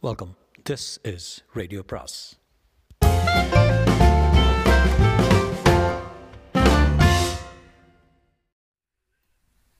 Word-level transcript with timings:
Welcome 0.00 0.32
This 0.64 0.84
is 1.04 1.24
Radio 1.54 1.82
Pras. 1.82 2.14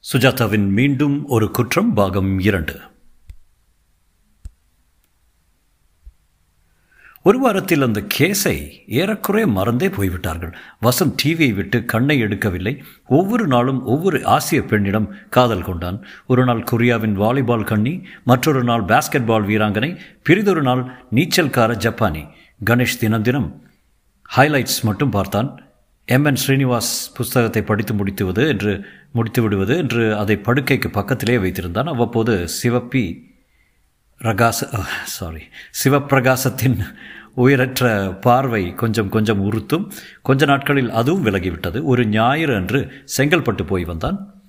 சுஜாதாவின் 0.04 0.68
மீண்டும் 0.70 1.26
ஒரு 1.26 1.50
குற்றம் 1.50 1.94
பாகம் 1.94 2.38
இரண்டு 2.38 2.74
ஒரு 7.28 7.38
வாரத்தில் 7.42 7.84
அந்த 7.86 8.00
கேஸை 8.14 8.54
ஏறக்குறைய 8.98 9.46
மறந்தே 9.56 9.88
போய்விட்டார்கள். 9.96 10.52
வசந்த் 10.86 11.16
டிவியை 11.20 11.48
விட்டு 11.54 11.78
கண்ணை 11.92 12.16
எடுக்கவில்லை. 12.24 12.74
ஒவ்வொரு 13.18 13.46
நாளும் 13.46 13.80
ஒவ்வொரு 13.92 14.18
ஆசிய 14.34 14.60
பெண்ணிடம் 14.62 15.08
காதல் 15.36 15.66
கொண்டான். 15.68 15.98
ஒரு 16.26 16.42
நாள் 16.44 16.62
கொரியாவின் 16.70 17.16
வாலிபால் 17.22 17.68
கண்ணி 17.70 17.94
மற்றொரு 18.24 18.62
நாள் 18.64 18.84
பாஸ்கெட் 18.92 19.28
பால் 19.30 19.48
வீராங்கனை 19.50 19.90
பிரிதொரு 20.22 20.62
நாள் 20.62 20.82
நீச்சல்கார 21.18 21.70
ஜப்பானி. 21.86 22.24
கணேஷ் 22.70 23.00
தினம் 23.02 23.26
தினம் 23.28 23.48
ஹைலைட்ஸ் 24.36 24.80
மட்டும் 24.88 25.14
பார்த்தான். 25.18 25.50
எம் 26.08 26.28
என் 26.28 26.42
ஸ்ரீனிவாஸ் 26.42 26.92
புஸ்தகத்தை 27.16 27.62
படித்து 27.62 27.94
முடித்துவது 27.94 28.44
என்று 28.52 28.74
முடித்து 29.12 29.42
விடுவது 29.42 29.74
என்று 29.84 30.04
அதை 30.22 30.36
படுக்கைக்கு 30.48 30.90
பக்கத்திலே 30.98 31.38
வைத்திருந்தான். 31.44 31.90
அவ்வப்போது 31.94 32.34
சிவப்பி 32.60 33.06
ரகாச 34.20 34.58
சாரி 35.16 35.42
சிவப்பிரகாசத்தின் 35.80 36.78
உயிரற்ற 37.38 38.14
பார்வை 38.20 38.74
கொஞ்சம் 38.74 39.08
கொஞ்சம் 39.08 39.42
உறுத்தும். 39.42 39.90
கொஞ்ச 40.22 40.46
நாட்களில் 40.46 40.90
அதுவும் 40.90 41.24
விலகிவிட்டது. 41.24 41.82
ஒரு 41.82 42.06
ஞாயிறு 42.06 42.54
அன்று 42.54 43.04
செங்கல்பட்டு 43.16 43.66
போய் 43.66 43.84
வந்தான். 43.84 44.42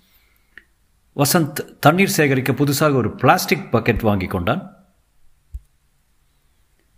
வசந்த் 1.16 1.78
தண்ணீர் 1.80 2.08
சேகரிக்க 2.08 2.52
புதுசாக 2.52 2.94
ஒரு 2.94 3.16
பிளாஸ்டிக் 3.16 3.76
பக்கெட் 3.76 4.02
வாங்கி 4.02 4.26
கொண்டான். 4.26 4.74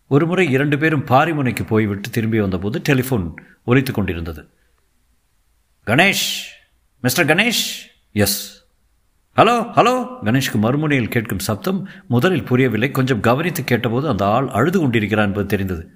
ஒரு 0.08 0.26
முறை 0.26 0.52
இரண்டு 0.52 0.78
பேரும் 0.78 1.06
பாரிமுனைக்கு 1.06 1.68
போய்விட்டு 1.68 2.10
திரும்பி 2.10 2.40
வந்தபோது 2.40 2.82
டெலிஃபோன் 2.90 3.34
ஒலித்து 3.68 3.92
கொண்டிருந்தது. 3.92 4.50
Ganesh 5.86 6.42
mister 7.02 7.26
Ganesh? 7.26 7.70
Yes. 8.12 8.61
Hello 9.36 9.54
hello. 9.76 10.18
கணேஷ்க்கு 10.24 10.58
மறுமுனையில் 10.62 11.08
கேட்கும் 11.08 11.40
சப்தம் 11.40 11.88
முதலில் 12.08 12.44
புரியவில்லை. 12.44 12.92
கொஞ்சம் 12.92 13.20
கவனித்து 13.20 13.64
கேட்டபோது 13.64 14.08
அந்த 14.08 14.26
ஆள் 14.26 14.48
அழுது 14.48 14.80
கொண்டிருக்கிறான் 14.80 15.26
என்பது 15.26 15.46
தெரிந்தது. 15.46 15.92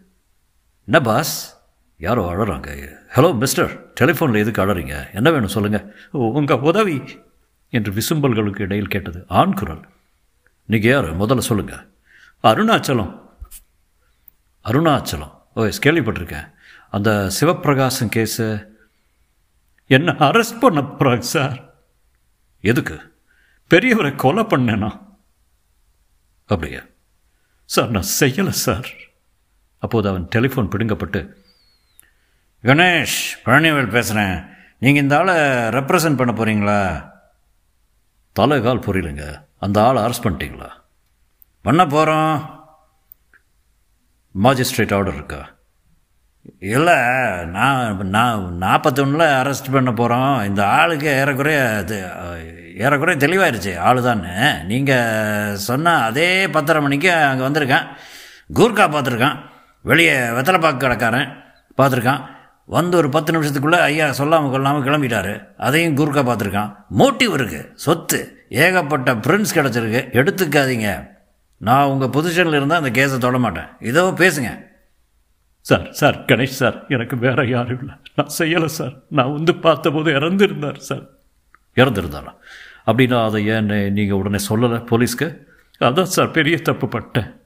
என்ன 0.85 1.01
பாஸ்? 1.01 1.63
யாரோ 1.97 2.33
அழறாங்க? 2.33 2.95
ஹலோ 3.15 3.37
மிஸ்டர் 3.37 3.93
டெலிஃபோனில் 3.99 4.37
எதுக்கு 4.37 4.65
அழறீங்க? 4.65 5.13
என்ன 5.13 5.31
வேணும் 5.31 5.47
சொல்லுங்கள் 5.47 5.95
உங்கள் 6.11 6.57
உதவி. 6.57 7.01
என்று 7.69 7.91
விசும்பல்களுக்கு 7.91 8.61
இடையில் 8.61 8.87
கேட்டது 8.87 9.25
ஆண் 9.27 9.53
குரல். 9.53 9.81
நீங்கள் 10.65 10.91
யார்? 10.91 11.17
முதல்ல 11.17 11.37
சொல்லுங்கள் 11.37 11.89
அருணாச்சலம். 12.43 13.21
அருணாச்சலம். 14.65 15.31
ஓ 15.53 15.65
எஸ் 15.65 15.87
கேள்விப்பட்டிருக்கேன். 15.87 16.53
அந்த 16.89 17.31
சிவப்பிரகாசம் 17.39 18.11
கேஸு. 18.15 18.65
என்ன 19.87 20.11
அரெஸ்ட் 20.11 20.59
பண்ண 20.59 20.81
போகிறாங்க 20.81 21.17
சார் 21.17 21.73
எதுக்கு? 22.61 23.13
பெரியவரை 23.73 24.15
கொலை 24.15 24.43
பண்ணேனா? 24.43 24.89
அப்படியா? 26.45 26.81
சார் 27.65 27.89
நான் 27.89 28.11
செய்யலை 28.19 28.49
சார். 28.49 28.89
அப்போது 29.77 30.09
அவன் 30.09 30.27
டெலிஃபோன் 30.35 30.71
பிடுங்கப்பட்டு 30.73 31.33
கணேஷ் 32.63 33.17
பழனிவேல் 33.45 33.89
பேசுகிறேன் 33.89 34.45
நீங்கள் 34.79 35.03
இந்த 35.03 35.17
ஆளை 35.17 35.33
ரெப்ரசன்ட் 35.77 36.17
பண்ண 36.17 36.33
போகிறீங்களா 36.33 37.13
தலை 38.31 38.61
கால் 38.61 38.85
புரியலங்க. 38.87 39.25
அந்த 39.59 39.83
ஆளை 39.83 40.03
அரெஸ்ட் 40.03 40.25
பண்ணிட்டீங்களா? 40.25 40.69
பண்ண 41.61 41.85
போகிறோம் 41.85 42.63
மாஜிஸ்ட்ரேட் 44.43 44.95
ஆர்டர் 44.95 45.13
இருக்கா? 45.13 45.41
இல்லை 46.59 46.97
நான் 47.45 48.07
நான் 48.07 48.57
நாற்பத்தொன்னில் 48.61 49.27
அரெஸ்ட் 49.41 49.71
பண்ண 49.71 49.91
போகிறோம் 49.93 50.43
இந்த 50.43 50.67
ஆளுக்கு 50.67 51.07
ஏறக்குறைய 51.07 51.77
அது 51.77 51.97
ஏறக்குறைய 52.83 53.17
தெளிவாயிருச்சு. 53.23 53.73
ஆளு 53.87 54.01
தானே 54.03 54.35
நீங்கள் 54.71 55.57
சொன்ன 55.67 55.93
அதே 56.09 56.29
பத்தரை 56.55 56.81
மணிக்கு 56.81 57.11
அங்கே 57.11 57.43
வந்திருக்கேன். 57.47 57.85
கூர்க்கா 58.57 58.85
பார்த்துருக்கான். 58.95 59.37
வெளியே 59.89 60.15
வெத்தலைப்பாக்கு 60.37 60.83
கடைக்காரன் 60.83 61.29
பார்த்துருக்கான். 61.79 62.21
வந்து 62.75 62.97
ஒரு 62.97 63.09
பத்து 63.09 63.31
நிமிஷத்துக்குள்ளே 63.35 63.79
ஐயா 63.89 64.11
சொல்லாமல் 64.11 64.53
கொள்ளாமல் 64.53 64.85
கிளம்பிட்டாரு. 64.87 65.33
அதையும் 65.67 65.97
கூர்க்கா 65.97 66.21
பார்த்துருக்கான். 66.29 66.71
மோட்டிவ் 66.99 67.33
இருக்குது 67.39 67.69
சொத்து. 67.85 68.19
ஏகப்பட்ட 68.49 69.13
பிரிண்ட்ஸ் 69.25 69.57
கிடச்சிருக்கு. 69.57 70.01
எடுத்துக்காதீங்க. 70.19 70.89
நான் 71.67 71.89
உங்கள் 71.91 72.13
பொசிஷனில் 72.15 72.57
இருந்தால் 72.59 72.81
அந்த 72.83 72.91
கேஸை 72.99 73.17
தொட 73.17 73.37
மாட்டேன். 73.37 73.69
இதோ 73.79 74.03
பேசுங்க. 74.21 74.51
சார் 75.61 75.85
சார் 75.91 76.17
கணேஷ் 76.29 76.59
சார் 76.61 76.77
எனக்கு 76.87 77.15
வேற 77.17 77.45
யாரும் 77.45 77.79
இல்லை. 77.79 77.95
நான் 78.15 78.33
செய்யலை 78.39 78.69
சார். 78.79 78.95
நான் 79.09 79.31
வந்து 79.31 79.55
பார்த்தபோது 79.55 80.11
இறந்துருந்தார் 80.11 80.79
சார். 80.89 81.05
இறந்துருந்தாரா? 81.75 82.31
அப்படின்னா 82.85 83.23
அதை 83.23 83.45
ஏன் 83.45 83.65
நீங்கள் 83.65 84.17
உடனே 84.17 84.37
சொல்லலை 84.49 84.79
போலீஸ்க்கு? 84.91 85.43
அதான் 85.79 86.03
சார் 86.03 86.31
பெரிய 86.31 86.57
தப்பு 86.57 86.87
பட்டேன். 86.87 87.41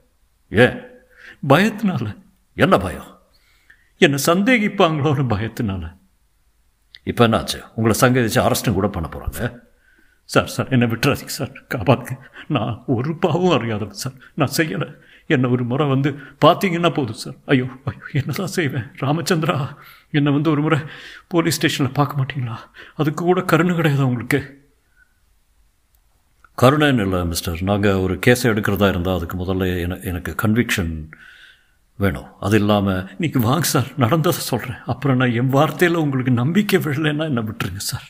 ஏன்? 0.50 0.80
பயத்தினால. 1.48 2.16
என்ன 2.54 2.76
பயம்? 2.76 3.18
என்னை 3.98 4.18
சந்தேகிப்பாங்களோன்னு 4.26 5.24
பயத்தினால. 5.32 5.98
இப்போ 7.02 7.28
என்னாச்சு? 7.28 7.64
உங்களை 7.74 8.00
சங்கதிச்சு 8.00 8.50
அரெஸ்ட்டும் 8.50 8.72
கூட 8.72 8.88
பண்ண 8.88 9.08
போகிறாங்க 9.08 9.62
சார் 10.24 10.46
சார் 10.46 10.68
என்னை 10.68 10.86
விட்டுறாதீங்க 10.88 11.24
சார். 11.24 11.66
காப்பாத்துங்க. 11.74 12.20
நான் 12.48 12.82
ஒரு 12.86 13.16
பாவம் 13.16 13.60
அறியாதவன் 13.60 14.00
சார். 14.02 14.12
நான் 14.34 14.50
செய்யலை. 14.56 14.94
என்னை 15.26 15.50
ஒரு 15.50 15.64
முறை 15.64 15.88
வந்து 15.88 16.10
பார்த்தீங்கன்னா 16.44 16.94
போதும் 16.94 17.14
சார். 17.14 17.34
ஐயோ 17.46 17.64
ஐயோ 17.84 18.00
என்ன 18.12 18.32
தான் 18.32 18.46
செய்வேன்? 18.46 18.82
ராமச்சந்திரா 18.82 19.76
என்னை 20.10 20.32
வந்து 20.32 20.50
ஒரு 20.50 20.60
முறை 20.60 20.78
போலீஸ் 21.28 21.54
ஸ்டேஷனில் 21.54 21.92
பார்க்க 21.92 22.22
மாட்டீங்களா? 22.22 22.56
அதுக்கு 22.94 23.24
கூட 23.24 23.40
கருணை 23.40 23.74
கிடையாது 23.74 24.06
உங்களுக்கு. 24.06 24.59
கருணைன்னு 26.62 27.00
இல்லை 27.00 27.24
மிஸ்டர் 27.24 27.62
நாங்கள் 27.62 27.94
ஒரு 27.94 28.14
கேஸை 28.26 28.46
எடுக்கிறதா 28.52 28.88
இருந்தால் 28.88 29.16
அதுக்கு 29.18 29.36
முதல்ல 29.42 29.80
என 29.82 29.98
எனக்கு 30.10 30.34
கன்விக்ஷன் 30.42 31.08
வேணும். 31.94 32.26
அது 32.40 32.56
இல்லாமல் 32.56 33.08
நீங்கள் 33.18 33.42
வாங்க 33.42 33.66
சார் 33.66 33.88
நடந்ததை 33.96 34.40
சொல்கிறேன் 34.40 34.76
அப்புறம் 34.86 35.16
நான் 35.16 35.32
என் 35.32 35.52
வார்த்தையில் 35.52 35.94
உங்களுக்கு 35.94 36.32
நம்பிக்கை 36.32 36.80
விடலைன்னா 36.80 37.24
என்ன 37.24 37.40
விட்டுருங்க 37.40 37.76
சார் 37.76 38.06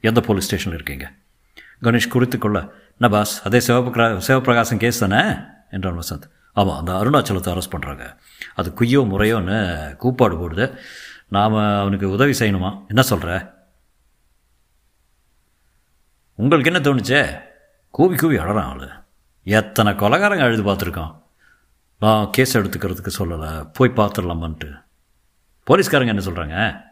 எந்த 0.00 0.20
போலீஸ் 0.20 0.44
ஸ்டேஷனில் 0.44 0.82
இருக்கீங்க? 0.82 1.12
கணேஷ் 1.82 2.08
குறித்து 2.08 2.38
கொள்ள 2.38 2.58
என்ன 2.98 3.08
பாஸ் 3.16 3.42
அதே 3.42 3.58
சிவபிரகா 3.58 4.20
சிவபிரகாசம் 4.28 4.76
கேஸ் 4.76 4.98
தானே? 4.98 5.22
என்றான் 5.70 5.98
வசந்த். 5.98 6.26
ஆமாம் 6.52 6.78
அந்த 6.78 6.92
அருணாச்சலத்தை 6.92 7.52
அரெஸ்ட் 7.54 7.74
பண்ணுறாங்க 7.76 8.04
அது 8.54 8.70
குய்யோ 8.70 9.02
முறையோன்னு 9.12 9.58
கூப்பாடு 9.96 10.36
போடுது. 10.42 10.76
நாம் 11.28 11.80
அவனுக்கு 11.80 12.10
உதவி 12.10 12.34
செய்யணுமா? 12.38 12.86
என்ன 12.88 13.02
சொல்கிற 13.02 13.53
உங்களுக்கு 16.34 16.72
என்ன 16.72 16.82
தோணுச்சே? 16.84 17.40
கூவி 17.90 18.16
கூவி 18.16 18.36
அழறான் 18.36 18.70
அவள். 18.70 18.90
எத்தனை 19.42 19.92
கொலகாரங்க 19.92 20.44
அழுது 20.46 20.62
பார்த்துருக்கோம் 20.62 21.12
நான் 21.98 22.30
கேஸ் 22.30 22.58
எடுத்துக்கிறதுக்கு 22.58 23.10
சொல்லலை. 23.18 23.70
போய் 23.72 23.96
பார்த்துடலாமான்ட்டு. 23.96 24.82
போலீஸ்காரங்க 25.66 26.14
என்ன 26.14 26.24
சொல்கிறாங்க 26.24 26.82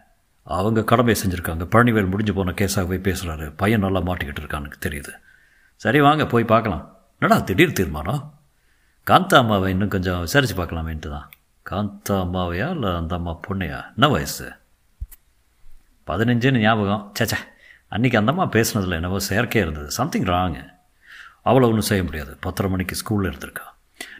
அவங்க 0.43 0.85
கடமையை 0.85 1.25
செஞ்சுருக்காங்க. 1.25 1.65
பழனிவேல் 1.75 2.09
முடிஞ்சு 2.09 2.35
போன 2.35 2.51
கேஸாக 2.51 2.89
போய் 2.89 3.07
பேசுகிறாரு 3.09 3.57
பையன் 3.57 3.81
நல்லா 3.81 4.01
மாட்டிக்கிட்டு 4.01 4.43
இருக்கான்னு 4.43 4.73
தெரியுது. 4.87 5.13
சரி 5.77 6.01
வாங்க 6.01 6.27
போய் 6.27 6.45
பார்க்கலாம். 6.45 6.99
என்னடா 7.19 7.43
திடீர் 7.43 7.73
தீர்மானம்? 7.73 8.41
காந்தா 9.11 9.35
அம்மாவை 9.35 9.71
இன்னும் 9.71 9.89
கொஞ்சம் 9.89 10.21
விசாரித்து 10.21 10.65
பார்க்கலாமேன்ட்டு 10.65 11.11
தான். 11.17 11.29
காந்தா 11.71 12.15
அம்மாவையா 12.25 12.71
இல்லை 12.71 12.91
அந்த 12.93 13.15
அம்மா 13.15 13.39
பொண்ணையா? 13.49 13.81
என்ன 13.87 14.09
வயசு? 14.09 14.53
பதினஞ்சுன்னு 16.07 16.59
ஞாபகம். 16.59 17.13
சேச்சா 17.19 17.39
அன்றைக்கி 17.95 18.17
அந்தம்மா 18.21 18.45
பேசுனதில் 18.57 18.99
என்னவோ 18.99 19.19
செயற்கையாக 19.19 19.71
இருந்தது. 19.71 19.91
சம்திங் 19.91 20.25
ராங்கு 20.25 20.65
அவ்வளோ 21.45 21.69
ஒன்றும் 21.71 21.89
செய்ய 21.91 22.03
முடியாது. 22.05 22.37
பத்தரை 22.41 22.71
மணிக்கு 22.71 22.97
ஸ்கூலில் 23.01 23.29
இருந்திருக்கா. 23.31 23.67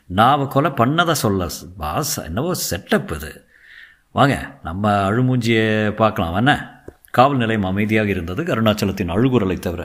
நான் 0.07 0.35
அவள் 0.37 0.53
கொலை 0.55 0.71
பண்ணதை 0.71 1.13
சொல்ல 1.13 1.47
பாஸ் 1.77 2.15
என்னவோ 2.29 2.53
செட்டப் 2.71 3.13
இது. 3.17 3.47
வாங்க 4.19 4.35
நம்ம 4.63 5.11
அழுமூஞ்சியை 5.11 5.95
பார்க்கலாம். 6.03 6.35
என்ன? 6.35 6.55
காவல் 7.11 7.37
நிலையம் 7.37 7.69
அமைதியாக 7.71 8.09
இருந்தது. 8.09 8.43
அருணாச்சலத்தின் 8.43 9.15
அழுகுரலை 9.15 9.59
தவிர. 9.59 9.83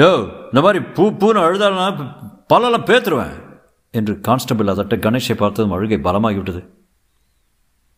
யோ 0.00 0.10
இந்த 0.50 0.60
மாதிரி 0.66 0.80
பூ 0.96 1.04
பூன்னு 1.20 1.40
அழுதானா 1.46 1.86
பலெல்லாம் 2.52 2.88
பேத்துருவேன் 2.90 3.36
என்று 3.90 4.14
கான்ஸ்டபிள் 4.28 4.72
அதட்ட 4.74 4.96
கணேஷை 5.06 5.36
பார்த்ததும் 5.36 5.74
அழுகை 5.76 5.98
பலமாகிவிட்டது. 5.98 6.62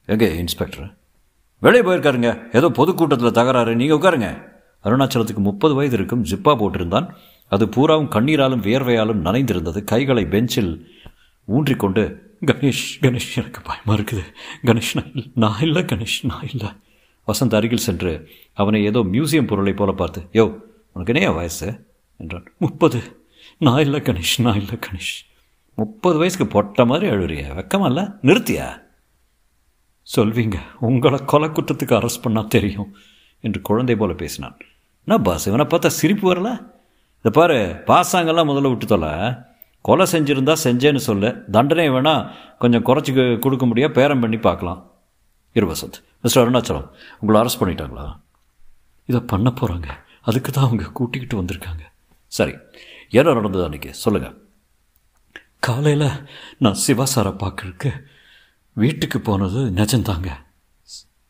எங்கே 0.06 0.28
இன்ஸ்பெக்டர்? 0.36 0.88
வெளியே 1.64 1.82
போயிருக்காருங்க. 1.82 2.56
ஏதோ 2.56 2.69
பொதுக்கூட்டத்தில் 2.70 3.31
தகராறு. 3.31 3.76
நீங்கள் 3.76 3.99
உட்காருங்க. 3.99 4.28
அருணாச்சலத்துக்கு 4.84 5.37
முப்பது 5.37 5.75
வயது 5.75 5.96
இருக்கும். 5.96 6.25
ஜிப்பா 6.25 6.52
போட்டிருந்தான். 6.61 7.06
அது 7.49 7.69
பூராவும் 7.69 8.11
கண்ணீராலும் 8.11 8.64
வியர்வையாலும் 8.66 9.25
நனைந்திருந்தது. 9.25 9.84
கைகளை 9.84 10.26
பெஞ்சில் 10.26 10.87
ஊன்றிக்கொண்டு 11.49 12.22
கணேஷ் 12.46 12.87
கணேஷ் 13.00 13.34
எனக்கு 13.37 13.61
பயமாக 13.62 13.96
இருக்குது. 14.00 14.25
கணேஷ் 14.64 14.94
நான் 14.94 15.11
இல்லை 15.14 15.31
நான் 15.34 15.61
இல்லை 15.61 15.82
கணேஷ் 15.82 16.19
நான் 16.22 16.46
இல்லை. 16.52 16.70
வசந்த் 17.28 17.55
அருகில் 17.55 17.87
சென்று 17.87 18.28
அவனை 18.52 18.84
ஏதோ 18.84 19.00
மியூசியம் 19.00 19.46
பொருளை 19.46 19.72
போல 19.72 19.93
பார்த்து 19.93 20.20
யோ 20.32 20.44
உனக்கு 20.93 21.12
என்னையா 21.14 21.31
வயசு? 21.31 21.87
என்றான். 22.17 22.44
முப்பது. 22.58 23.26
நான் 23.58 23.81
இல்லை 23.81 24.00
கணேஷ் 24.00 24.34
நான் 24.38 24.56
இல்லை 24.56 24.78
கணேஷ். 24.87 25.14
முப்பது 25.75 26.19
வயசுக்கு 26.19 26.46
பொட்ட 26.46 26.87
மாதிரி 26.87 27.10
அழுறிய 27.10 27.44
வெக்கமா 27.60 27.87
இல்லை? 27.87 28.05
நிறுத்தியா? 28.22 28.67
சொல்வீங்க. 30.16 30.56
உங்களை 30.88 31.18
கொலை 31.24 31.48
குற்றத்துக்கு 31.48 31.94
அரெஸ்ட் 31.98 32.24
பண்ணால் 32.24 32.52
தெரியும் 32.54 32.90
என்று 33.40 33.60
குழந்தை 33.60 33.96
போல 33.96 34.12
பேசினான். 34.12 34.56
என்ன 35.06 35.22
பாஸ் 35.22 35.46
இவனை 35.48 35.66
பார்த்தா 35.66 35.86
சிரிப்பு 35.86 36.26
வரல? 36.30 36.50
இதை 37.18 37.32
பாரு 37.32 37.58
பாசாங்கெல்லாம் 37.86 38.50
முதல்ல 38.50 38.68
விட்டு 38.68 38.86
தொலை. 38.86 39.12
கொலை 39.80 40.06
செஞ்சுருந்தா 40.12 40.54
செஞ்சேன்னு 40.64 41.02
சொல்லு. 41.08 41.30
தண்டனை 41.50 41.90
வேணால் 41.90 42.28
கொஞ்சம் 42.58 42.84
குறைச்சி 42.84 43.38
கொடுக்க 43.38 43.66
முடியா? 43.66 43.88
பேரம் 43.88 44.20
பண்ணி 44.20 44.38
பார்க்கலாம். 44.38 44.80
இருவசந்த் 45.54 45.98
மிஸ்டர் 46.22 46.42
அருணாச்சலம் 46.42 46.88
உங்களை 47.20 47.38
அரெஸ்ட் 47.40 47.62
பண்ணிட்டாங்களா? 47.62 48.06
இதை 49.08 49.20
பண்ண 49.20 49.52
போகிறாங்க 49.60 49.88
அதுக்கு 50.20 50.52
தான் 50.52 50.64
அவங்க 50.64 50.84
கூட்டிக்கிட்டு 50.98 51.42
வந்திருக்காங்க. 51.42 51.82
சரி 52.26 52.54
என்ன 53.10 53.32
நடந்தது 53.32 53.68
அன்றைக்கி 53.68 53.90
சொல்லுங்கள் 53.90 54.36
காலையில் 55.58 56.08
நான் 56.58 56.80
சிவா 56.84 57.04
சாரை 57.14 57.32
பார்க்குறக்கு 57.42 57.90
வீட்டுக்கு 58.74 59.20
போனது 59.20 59.70
நிஜந்தாங்க 59.70 60.30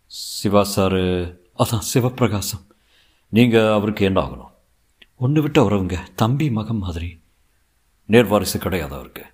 சிவா 0.06 0.62
சார் 0.62 0.93
அதான் 1.58 1.82
சிவப்பிரகாசம். 1.94 2.64
நீங்கள் 3.29 3.73
அவருக்கு 3.73 4.05
என்ன 4.05 4.20
ஆகணும்? 4.20 4.52
ஒன்று 5.17 5.43
விட்டு 5.43 5.70
உறவுங்க 5.70 5.99
தம்பி 6.14 6.50
மகன் 6.50 6.76
மாதிரி. 6.76 7.20
நேர்வாரிசு 8.08 8.58
கிடையாது 8.58 8.94
அவருக்கு. 8.94 9.25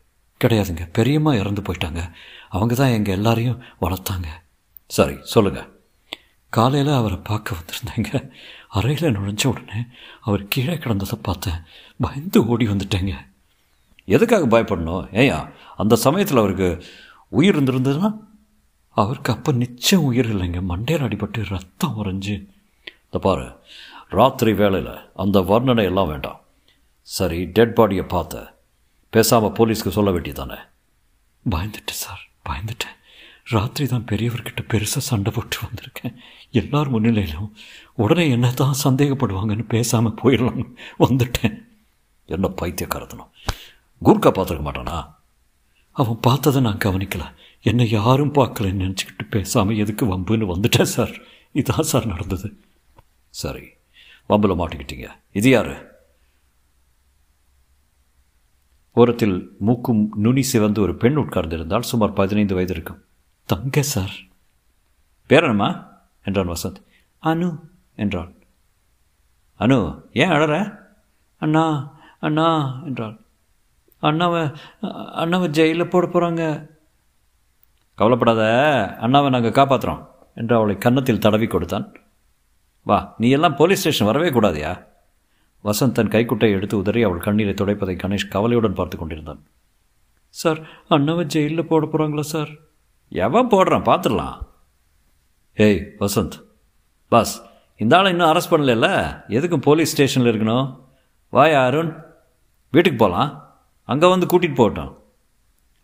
கிடையாதுங்க. 0.45 0.89
பெரியம்மா 0.93 1.35
இறந்து 1.35 1.63
போயிட்டாங்க. 1.63 2.13
அவங்க 2.49 2.75
தான் 2.75 2.89
எங்கள் 2.89 3.15
எல்லாரையும் 3.15 3.63
வளர்த்தாங்க. 3.81 4.27
சரி 4.87 5.17
சொல்லுங்கள் 5.23 5.81
காலையில் 6.49 6.93
அவரை 6.93 7.17
பார்க்க 7.17 7.57
வந்திருந்தேங்க. 7.57 8.31
அறையில் 8.69 9.17
நுழைஞ்ச 9.17 9.47
உடனே 9.47 9.85
அவர் 10.21 10.49
கீழே 10.49 10.75
கிடந்ததை 10.75 11.13
பார்த்தேன். 11.23 11.61
பயந்து 12.01 12.47
ஓடி 12.47 12.67
வந்துட்டேங்க. 12.67 13.13
எதுக்காக 14.05 14.47
பயப்படணும்? 14.47 15.07
ஏயா 15.13 15.53
அந்த 15.77 15.97
சமயத்தில் 15.97 16.37
அவருக்கு 16.37 16.85
உயிர் 17.39 17.57
இருந்திருந்ததுன்னா 17.57 18.11
அவருக்கு 18.97 19.33
அப்போ 19.33 19.53
நிச்சயம் 19.53 20.05
உயிர் 20.05 20.31
இல்லைங்க. 20.35 20.61
மண்டையில் 20.71 21.05
அடிபட்டு 21.07 21.41
ரத்தம் 21.49 21.99
உறைஞ்சு. 22.01 22.35
இந்த 23.05 23.19
பாரு 23.27 23.47
ராத்திரி 24.19 24.53
வேலையில் 24.53 24.95
அந்த 25.23 25.41
வர்ணனை 25.41 25.85
எல்லாம் 25.91 26.09
வேண்டாம். 26.09 26.41
சரி 27.03 27.39
டெட் 27.57 27.77
பாடியை 27.79 28.05
பார்த்த. 28.09 28.43
பேசாமல் 29.11 29.55
போலீஸ்க்கு 29.59 29.97
சொல்ல 29.99 30.11
வேண்டியதானே 30.11 30.59
பயந்துட்டேன் 31.53 32.03
சார் 32.05 32.23
பயந்துட்டேன். 32.49 32.97
ராத்திரி 33.55 33.89
தான் 33.89 34.09
பெரியவர்கிட்ட 34.11 34.63
பெருசாக 34.73 35.03
சண்டை 35.11 35.31
போட்டு 35.37 35.57
வந்திருக்கேன். 35.67 36.15
எல்லார் 36.61 36.93
முன்னிலையிலும் 36.95 37.49
உடனே 37.95 38.29
என்ன 38.31 38.51
தான் 38.51 38.77
சந்தேகப்படுவாங்கன்னு 38.85 39.67
பேசாமல் 39.75 40.19
போயிடலாம் 40.23 40.61
வந்துட்டேன். 41.05 41.57
என்ன 42.29 42.49
பைத்தியக்காரத்தனம். 42.61 43.33
குர்க்கா 44.03 44.31
பார்த்துருக்க 44.33 44.67
மாட்டானா? 44.69 44.99
அவன் 45.91 46.21
பார்த்ததை 46.21 46.61
நான் 46.61 46.79
கவனிக்கல. 46.79 47.35
என்னை 47.63 47.91
யாரும் 47.91 48.35
பார்க்கலன்னு 48.35 48.85
நினச்சிக்கிட்டு 48.85 49.31
பேசாமல் 49.31 49.77
எதுக்கு 49.77 50.07
வம்புன்னு 50.07 50.55
வந்துட்டேன் 50.55 50.83
சார். 50.83 51.21
இதுதான் 51.53 51.83
சார் 51.83 52.07
நடந்தது. 52.07 52.61
சரி 53.29 53.69
வம்பில் 54.29 54.55
மாட்டிக்கிட்டீங்க. 54.55 55.09
இது 55.33 55.51
யாரு? 55.51 55.89
ஓரத்தில் 58.93 59.57
மூக்கும் 59.59 60.13
நுனி 60.15 60.43
சிவந்து 60.43 60.81
ஒரு 60.81 60.97
பெண் 60.97 61.19
உட்கார்ந்திருந்தால் 61.19 61.81
சுமார் 61.81 62.13
பதினைந்து 62.13 62.55
வயது 62.55 62.73
இருக்கும். 62.73 63.05
தங்க 63.47 63.83
சார். 63.83 64.13
பேரனம்மா 65.29 65.89
என்றான் 66.25 66.49
வசந்த். 66.49 66.83
அனு 67.23 67.59
என்றாள். 67.97 68.33
அனு 69.59 70.03
ஏன் 70.13 70.29
அழற? 70.29 70.79
அண்ணா 71.39 71.97
அண்ணா 72.21 72.81
என்றாள். 72.85 73.21
அண்ணாவை 74.03 74.55
அண்ணாவை 75.23 75.49
ஜெயிலில் 75.49 75.89
போட 75.89 76.07
போகிறாங்க 76.07 76.71
கவலைப்படாத 77.95 78.43
அண்ணாவை 79.01 79.29
நாங்கள் 79.29 79.57
காப்பாற்றுறோம் 79.59 80.07
என்று 80.35 80.57
அவளை 80.57 80.79
கன்னத்தில் 80.79 81.19
தடவி 81.19 81.47
கொடுத்தான். 81.47 81.95
வா 82.83 83.15
நீ 83.19 83.31
எல்லாம் 83.31 83.57
போலீஸ் 83.57 83.81
ஸ்டேஷன் 83.81 84.07
வரவே 84.07 84.31
கூடாதியா? 84.31 84.87
வசந்த் 85.65 85.93
தன் 85.93 86.09
கைக்குட்டை 86.09 86.51
எடுத்து 86.51 86.79
உதறி 86.79 87.03
அவள் 87.03 87.19
கண்ணீரை 87.19 87.55
துடைப்பதை 87.55 87.95
கணேஷ் 87.97 88.29
கவலையுடன் 88.29 88.75
பார்த்து 88.75 88.97
கொண்டிருந்தான். 88.99 89.43
சார் 90.29 90.61
அண்ணாவை 90.89 91.25
ஜெயிலில் 91.25 91.67
போட 91.67 91.87
போகிறாங்களா 91.87 92.21
சார்? 92.21 92.49
எவன் 93.09 93.49
போடுறான்? 93.49 93.87
பார்த்துடலாம் 93.89 94.39
ஏய் 95.55 95.95
வசந்த். 96.01 96.43
பாஸ் 97.09 97.43
இந்த 97.77 97.97
ஆளை 97.97 98.11
இன்னும் 98.11 98.31
அரெஸ்ட் 98.31 98.53
பண்ணல 98.53 98.89
எதுக்கும் 99.29 99.67
போலீஸ் 99.69 99.93
ஸ்டேஷனில் 99.93 100.33
இருக்கணும்? 100.33 100.81
வாயா 101.29 101.65
அருண். 101.65 101.93
வீட்டுக்கு 102.71 102.99
போகலாம் 102.99 103.50
அங்கே 103.91 104.09
வந்து 104.13 104.27
கூட்டிகிட்டு 104.27 104.61
போகட்டும் 104.61 104.93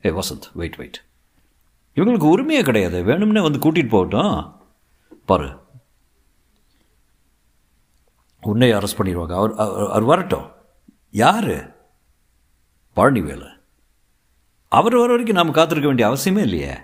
ஏய் 0.03 0.17
வசந்த் 0.19 0.47
வெயிட் 0.61 0.76
வெயிட் 0.76 0.99
இவங்களுக்கு 1.97 2.26
உரிமையே 2.32 2.62
கிடையாது. 2.62 2.99
வேணும்னே 3.05 3.43
வந்து 3.47 3.62
கூட்டிகிட்டு 3.64 3.88
போகட்டும் 3.88 4.35
பாரு. 5.26 5.49
உன்னை 8.43 8.69
அரெஸ்ட் 8.73 8.99
பண்ணிடுவாங்க. 8.99 9.35
அவர் 9.38 9.53
அவர் 9.94 10.05
வரட்டும். 10.11 10.47
யார்? 11.23 11.55
பழனிவேலு 12.97 13.49
அவர் 14.73 14.97
வர 14.97 15.11
வரைக்கும் 15.11 15.38
நாம் 15.38 15.56
காத்திருக்க 15.59 15.88
வேண்டிய 15.91 16.09
அவசியமே 16.09 16.43
இல்லையே. 16.49 16.75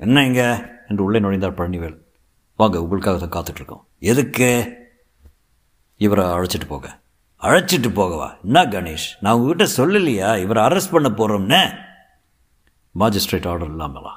என்ன 0.00 0.24
இங்கே? 0.26 0.48
என்று 0.88 1.04
உள்ளே 1.04 1.18
நுழைந்தார் 1.20 1.58
பழனிவேல் 1.58 1.98
வாங்க 2.58 2.82
உங்களுக்காக 2.82 3.18
தான் 3.18 3.36
காத்துட்ருக்கோம் 3.36 3.84
எதுக்கு? 4.12 4.50
இவரை 6.00 6.24
அழைச்சிட்டு 6.24 6.66
போக 6.68 6.86
அழைச்சிட்டு 7.42 7.88
போகவா? 7.98 8.26
என்ன 8.44 8.64
கணேஷ் 8.64 9.06
நான் 9.20 9.34
உங்ககிட்ட 9.34 9.64
சொல்லலையா? 9.76 10.40
இவரை 10.42 10.62
அரெஸ்ட் 10.64 10.90
பண்ண 10.90 11.08
போகிறோம்னே 11.08 11.62
மாஜிஸ்ட்ரேட் 12.94 13.48
ஆர்டர் 13.48 13.70
இல்லாமலா 13.70 14.12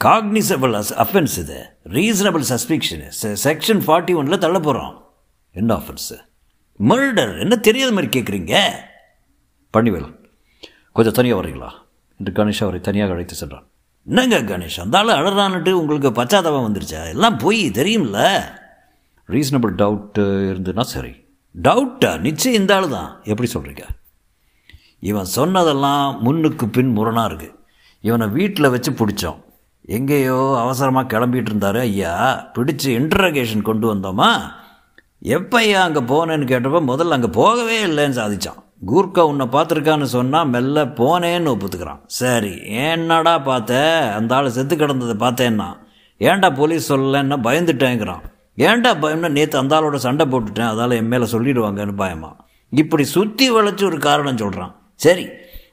காக்னிசபிள் 0.00 0.74
அஃபென்ஸ் 1.04 1.38
இது. 1.38 1.78
ரீசனபிள் 1.84 2.44
சஸ்பிக்ஷனு 2.50 3.08
செக்ஷன் 3.20 3.82
ஃபார்ட்டி 3.86 4.14
ஒனில் 4.20 4.38
தள்ள 4.38 4.58
போகிறோம் 4.58 5.10
என்ன 5.50 5.74
ஆஃபென்ஸு 5.74 6.18
மர்டர் 6.80 7.40
என்ன 7.40 7.56
தெரியாத 7.56 7.92
மாதிரி 7.92 8.20
கேட்குறீங்க 8.20 8.54
பண்ணிவேல் 9.72 10.08
கொஞ்சம் 10.92 11.12
தனியாக 11.12 11.42
வரீங்களா 11.42 11.70
என்று 12.18 12.32
கணேஷ் 12.32 12.62
அவரை 12.62 12.80
தனியாக 12.80 13.12
அழைத்து 13.12 13.34
சென்றான். 13.34 13.66
என்னங்க 14.06 14.40
கணேஷ் 14.40 14.80
அந்த 14.80 14.98
ஆள் 14.98 15.08
அழறான்ட்டு 15.08 15.70
உங்களுக்கு 15.70 16.22
பச்சாதாபம் 16.22 16.66
வந்துருச்சா? 16.66 17.08
எல்லாம் 17.08 17.38
போய் 17.38 17.70
தெரியும்ல? 17.70 18.42
ரீசனபிள் 19.28 19.74
டவுட்டு 19.82 20.24
இருந்துன்னா 20.52 20.80
சரி. 20.80 21.12
டவுட்டா 21.54 22.10
நிச்சயம் 22.26 22.58
இந்த 22.60 22.74
ஆள் 22.76 22.86
தான். 22.96 23.10
எப்படி 23.30 23.48
சொல்கிறீங்க 23.54 23.84
இவன் 25.10 25.28
சொன்னதெல்லாம் 25.38 26.06
முன்னுக்கு 26.24 26.66
பின் 26.76 26.92
முரணாக 26.98 27.28
இருக்குது 27.30 27.56
இவனை 28.08 28.26
வீட்டில் 28.36 28.72
வச்சு 28.74 28.90
பிடிச்சோம். 29.00 29.38
எங்கேயோ 29.96 30.38
அவசரமாக 30.62 31.10
கிளம்பிட்டு 31.12 31.50
இருந்தார். 31.50 31.78
ஐயா 31.88 32.12
பிடிச்சி 32.56 32.88
இன்ட்ரகேஷன் 33.00 33.68
கொண்டு 33.68 33.86
வந்தோமா? 33.92 34.30
எப்போ 35.36 35.56
ஐயா 35.58 35.80
அங்கே 35.88 36.02
போனேன்னு 36.12 36.50
கேட்டப்போ 36.52 36.80
முதல்ல 36.90 37.16
அங்கே 37.18 37.30
போகவே 37.40 37.78
இல்லைன்னு 37.88 38.18
சாதிச்சான். 38.20 38.60
கூர்க்கா 38.90 39.22
உன்னை 39.30 39.46
பார்த்துருக்கான்னு 39.54 40.08
சொன்னால் 40.16 40.50
மெல்ல 40.54 40.84
போனேன்னு 41.00 41.52
ஒப்புத்துக்கிறான். 41.54 42.02
சரி 42.20 42.54
என்னடா 42.88 43.34
பார்த்த? 43.48 43.80
அந்த 44.16 44.34
ஆள் 44.36 44.54
செத்து 44.56 44.76
கிடந்ததை 44.76 45.16
பார்த்தேன்னா. 45.24 45.68
ஏன்டா 46.20 46.50
போலீஸ் 46.60 46.92
சொல்லலைன்னா 46.92 47.38
பயந்துட்டேங்கிறான். 47.48 48.24
ஏன்டா 48.58 48.90
பயம்னா 49.02 49.28
நேற்று 49.28 49.58
அந்த 49.58 49.80
ஆளோட 49.80 49.94
சண்டை 49.94 50.26
போட்டுட்டேன் 50.26 50.70
அதால் 50.72 50.90
என் 50.90 51.08
மேலே 51.08 51.24
சொல்லிடுவாங்கன்னு 51.24 51.96
பயமா? 51.96 52.36
இப்படி 52.68 53.04
சுற்றி 53.04 53.50
வளைச்சி 53.50 53.84
ஒரு 53.84 53.98
காரணம் 53.98 54.36
சொல்கிறான் 54.36 54.74
சரி 54.94 55.24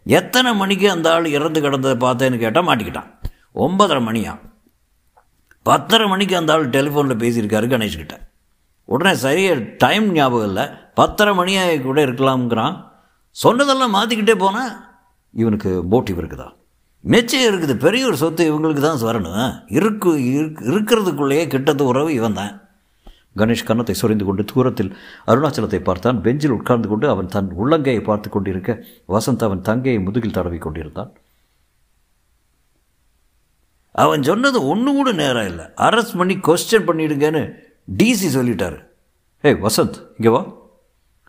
எத்தனை 0.04 0.56
மணிக்கு 0.56 0.92
அந்த 0.92 1.14
ஆள் 1.14 1.26
இறந்து 1.26 1.62
கிடந்ததை 1.62 1.98
பார்த்தேன்னு 2.04 2.38
கேட்டால் 2.38 2.68
மாட்டிக்கிட்டான். 2.68 3.10
ஒன்பதரை 3.56 4.02
மணியா? 4.10 4.40
பத்தரை 5.64 6.08
மணிக்கு 6.08 6.38
அந்த 6.38 6.54
ஆள் 6.54 6.70
டெலிஃபோனில் 6.70 7.22
பேசியிருக்காரு 7.24 7.68
கணேஷ்கிட்ட. 7.74 8.16
உடனே 8.86 9.16
சரியாக 9.16 9.66
டைம் 9.78 10.12
ஞாபகம் 10.12 10.48
இல்லை. 10.48 10.66
பத்தரை 10.94 11.34
மணியாக 11.36 11.82
கூட 11.82 12.06
இருக்கலாம்ங்கிறான். 12.06 12.76
சொன்னதெல்லாம் 13.32 13.96
மாற்றிக்கிட்டே 13.96 14.36
போனால் 14.36 14.72
இவனுக்கு 15.34 15.84
மோட்டிவ் 15.92 16.20
இருக்குதா? 16.22 16.48
நிச்சயம் 17.00 17.50
இருக்குது. 17.54 17.76
பெரிய 17.78 18.06
ஒரு 18.06 18.18
சொத்து 18.18 18.44
இவங்களுக்கு 18.52 18.80
தான் 18.80 19.04
வரணும். 19.10 19.66
இருக்கு 19.68 20.12
இருக்கிறதுக்குள்ளேயே 20.72 21.46
கிட்டத்து 21.54 21.82
உறவு 21.82 22.14
இவன் 22.14 22.34
தான் 22.34 22.69
கணேஷ் 23.36 23.66
கன்னத்தை 23.66 23.96
சொரிந்து 23.96 24.26
கொண்டு 24.26 24.44
தூரத்தில் 24.46 24.92
அருணாச்சலத்தை 25.28 25.84
பார்த்தான். 25.84 26.22
பெஞ்சில் 26.22 26.52
உட்கார்ந்து 26.52 26.88
கொண்டு 26.88 27.10
அவன் 27.10 27.28
தன் 27.28 27.52
உள்ளங்கையை 27.60 28.04
பார்த்து 28.04 28.30
கொண்டிருக்க 28.30 28.86
வசந்த் 29.08 29.44
அவன் 29.44 29.62
தங்கையை 29.62 30.02
முதுகில் 30.02 30.38
தடவி 30.38 30.58
கொண்டிருந்தான். 30.58 31.12
அவன் 33.92 34.24
சொன்னது 34.24 34.68
ஒன்று 34.68 34.92
கூட 34.94 35.12
நேரம் 35.12 35.48
இல்லை. 35.48 35.66
அரெஸ்ட் 35.66 36.18
பண்ணி 36.18 36.36
கொஸ்டின் 36.36 36.88
பண்ணிடுங்கன்னு 36.90 37.44
டிசி 37.98 38.28
சொல்லிட்டார். 38.38 38.78
ஏய் 39.42 39.60
வசந்த் 39.68 40.00
இங்கே 40.18 40.30
வா. 40.30 40.42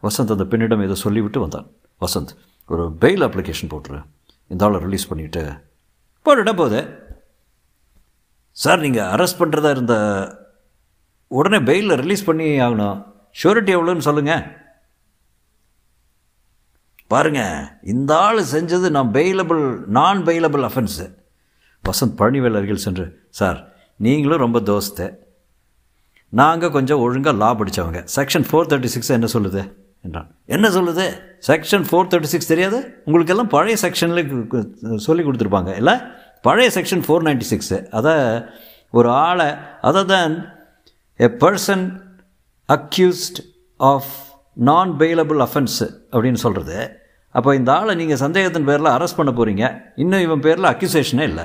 வசந்த் 0.02 0.34
அந்த 0.36 0.44
பெண்ணிடம் 0.44 0.82
ஏதோ 0.82 0.94
சொல்லிவிட்டு 0.94 1.40
வந்தான். 1.40 1.70
வசந்த் 2.00 2.32
ஒரு 2.66 2.96
பெயில் 3.00 3.24
அப்ளிகேஷன் 3.26 3.72
போட்டுரு. 3.72 4.02
இந்த 4.46 4.64
ஆளை 4.64 4.80
ரிலீஸ் 4.80 5.14
பண்ணிவிட்டு 5.14 5.42
போட்டுட்டா 6.26 6.56
போதே 6.56 6.84
சார் 8.52 8.80
நீங்கள் 8.80 9.04
அரெஸ்ட் 9.04 9.40
பண்ணுறதா 9.40 9.70
இருந்த 9.70 9.94
உடனே 11.36 11.58
பெயிலில் 11.68 12.00
ரிலீஸ் 12.02 12.28
பண்ணி 12.28 12.48
ஆகணும். 12.66 12.98
ஷூரிட்டி 13.40 13.72
எவ்வளோன்னு 13.74 14.06
சொல்லுங்கள் 14.08 14.44
பாருங்க 17.12 17.40
இந்த 17.92 18.10
ஆள் 18.26 18.40
செஞ்சது 18.52 18.90
நான் 18.96 19.10
பெயிலபிள் 19.16 19.62
நான் 19.98 20.20
பெயிலபிள் 20.28 20.64
அஃபென்ஸு 20.68 21.06
வசந்த் 21.84 22.16
பழனிவேல் 22.18 22.58
அருகில் 22.58 22.84
சென்று 22.86 23.06
சார் 23.38 23.58
நீங்களும் 24.06 24.42
ரொம்ப 24.44 24.58
தோஸ்து. 24.70 25.06
நாங்கள் 26.40 26.74
கொஞ்சம் 26.76 27.02
ஒழுங்காக 27.06 27.36
லா 27.36 27.50
படித்தவங்க 27.54 28.00
செக்ஷன் 28.16 28.46
ஃபோர் 28.50 28.68
தேர்ட்டி 28.70 28.90
சிக்ஸ் 28.94 29.16
என்ன 29.18 29.28
சொல்லுது? 29.32 29.62
என்றான். 30.02 30.28
என்ன 30.56 30.66
சொல்லுது? 30.68 31.06
செக்ஷன் 31.46 31.86
ஃபோர் 31.88 32.10
தேர்ட்டி 32.12 32.30
சிக்ஸ் 32.34 32.52
தெரியாது? 32.52 32.78
உங்களுக்கெல்லாம் 33.04 33.52
பழைய 33.56 33.76
செக்ஷனில் 33.82 34.96
சொல்லி 34.96 35.22
கொடுத்துருப்பாங்க. 35.24 35.76
இல்லை? 35.76 35.94
பழைய 36.42 36.70
செக்ஷன் 36.74 37.04
ஃபோர் 37.06 37.26
நைன்ட்டி 37.28 37.48
சிக்ஸு 37.52 37.78
அதை 37.98 38.14
ஒரு 38.98 39.10
ஆளை 39.10 39.48
அதை 39.88 40.04
தான் 40.04 40.34
a 41.26 41.28
person 41.42 41.84
accused 42.68 43.38
of 43.76 44.10
non 44.54 44.90
bailable 45.00 45.40
offence 45.46 45.86
அப்படின்னு 46.12 46.40
சொல்கிறது 46.44 46.78
அப்போ 47.30 47.50
இந்த 47.58 47.70
ஆளை 47.78 47.94
நீங்கள் 48.00 48.20
சந்தேகத்தின் 48.22 48.68
பேரில் 48.68 48.94
அரெஸ்ட் 48.96 49.18
பண்ண 49.18 49.30
போகிறீங்க 49.38 49.64
இன்னும் 50.02 50.24
இவன் 50.26 50.44
பேரில் 50.46 50.70
அக்யூசேஷனே 50.70 51.24
இல்லை. 51.30 51.44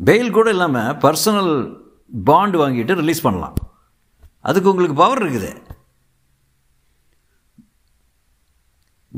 பெயில் 0.00 0.34
கூட 0.36 0.48
இல்லாமல் 0.54 0.96
பர்சனல் 1.04 1.54
பாண்ட் 2.24 2.56
வாங்கிட்டு 2.56 3.00
ரிலீஸ் 3.00 3.24
பண்ணலாம். 3.28 3.56
அதுக்கு 4.48 4.70
உங்களுக்கு 4.70 4.96
பவர் 5.04 5.22
இருக்குது. 5.22 5.50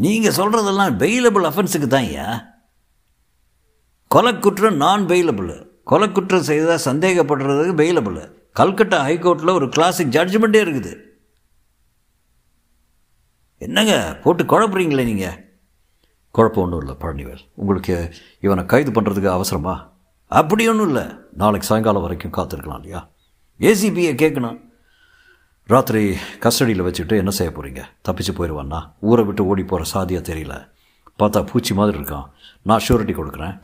நீங்கள் 0.05 0.39
சொல்கிறதெல்லாம் 0.39 0.95
பெயிலபிள் 1.03 1.47
அஃபென்ஸுக்கு 1.51 1.89
தான் 1.89 2.09
ஐயா. 2.11 2.29
கொலைக்குற்றம் 4.15 4.77
நான் 4.77 5.03
பெயிலபிள் 5.07 5.51
கொலைக்குற்றம் 5.91 6.47
செய்ததாக 6.49 6.93
சந்தேகப்படுறதுக்கு 6.93 7.75
பெயிலபிள் 7.81 8.17
கல்கட்டா 8.59 8.99
ஹைகோர்ட்டில் 9.09 9.57
ஒரு 9.59 9.69
கிளாசிக் 9.69 10.15
ஜட்ஜ்மெண்ட்டே 10.17 10.61
இருக்குது. 10.65 10.93
என்னங்க 13.59 13.95
போட்டு 14.25 14.45
குழப்புறீங்களே 14.45 15.05
நீங்கள் 15.11 15.37
குழப்பம் 16.31 16.65
ஒன்றும் 16.65 16.81
இல்லை 16.81 16.97
பழனிவேல். 17.03 17.45
உங்களுக்கு 17.55 18.15
இவனை 18.41 18.67
கைது 18.67 18.91
பண்ணுறதுக்கு 18.91 19.31
அவசரமா? 19.37 19.93
அப்படி 20.27 20.69
ஒன்றும் 20.69 20.87
இல்லை. 20.87 21.05
நாளைக்கு 21.33 21.69
சாயங்காலம் 21.69 22.03
வரைக்கும் 22.03 22.37
காத்திருக்கலாம் 22.39 22.83
இல்லையா? 22.83 23.01
ஏசிபியை 23.61 24.13
கேட்கணும். 24.25 24.61
ராத்திரி 25.67 26.05
கஸ்டடியில் 26.45 26.87
வச்சுட்டு 26.87 27.17
என்ன 27.17 27.31
செய்ய 27.31 27.53
போகிறீங்க 27.53 27.83
தப்பிச்சு 28.09 28.33
போயிடுவான்னா 28.37 28.83
ஊரை 29.01 29.25
விட்டு 29.25 29.47
ஓடி 29.47 29.65
போகிற 29.65 29.89
சாதியாக 29.95 30.33
தெரியல. 30.33 30.55
பார்த்தா 31.19 31.47
பூச்சி 31.51 31.75
மாதிரி 31.75 31.99
இருக்கான். 31.99 32.29
நான் 32.63 32.87
ஷூரிட்டி 32.89 33.15
கொடுக்குறேன். 33.17 33.57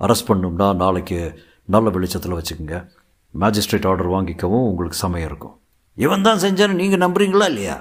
அரெஸ்ட் 0.00 0.28
பண்ணும்னா 0.28 0.68
நாளைக்கு 0.82 1.18
நல்ல 1.74 1.90
வெளிச்சத்தில் 1.90 2.36
வச்சுக்கோங்க. 2.38 2.78
மேஜிஸ்ட்ரேட் 3.34 3.88
ஆர்டர் 3.90 4.12
வாங்கிக்கவும் 4.14 4.68
உங்களுக்கு 4.70 4.98
சமயம் 5.04 5.28
இருக்கும். 5.30 5.56
இவன் 6.04 6.26
தான் 6.26 6.42
செஞ்சான்னு 6.44 6.80
நீங்கள் 6.80 7.02
நம்புறீங்களா 7.04 7.46
இல்லையா? 7.52 7.76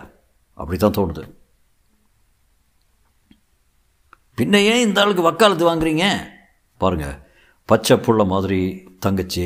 அப்படி 0.54 0.78
தான் 0.80 0.98
தோணுது. 0.98 1.24
பின்ன 4.38 4.62
ஏன் 4.72 4.84
இந்த 4.88 5.02
ஆளுக்கு 5.04 5.24
வக்காலத்து 5.30 5.66
வாங்குறீங்க? 5.70 6.06
பாருங்கள் 6.78 7.18
பச்சை 7.70 7.98
புள்ள 7.98 8.22
மாதிரி 8.26 8.60
தங்கச்சி 9.00 9.46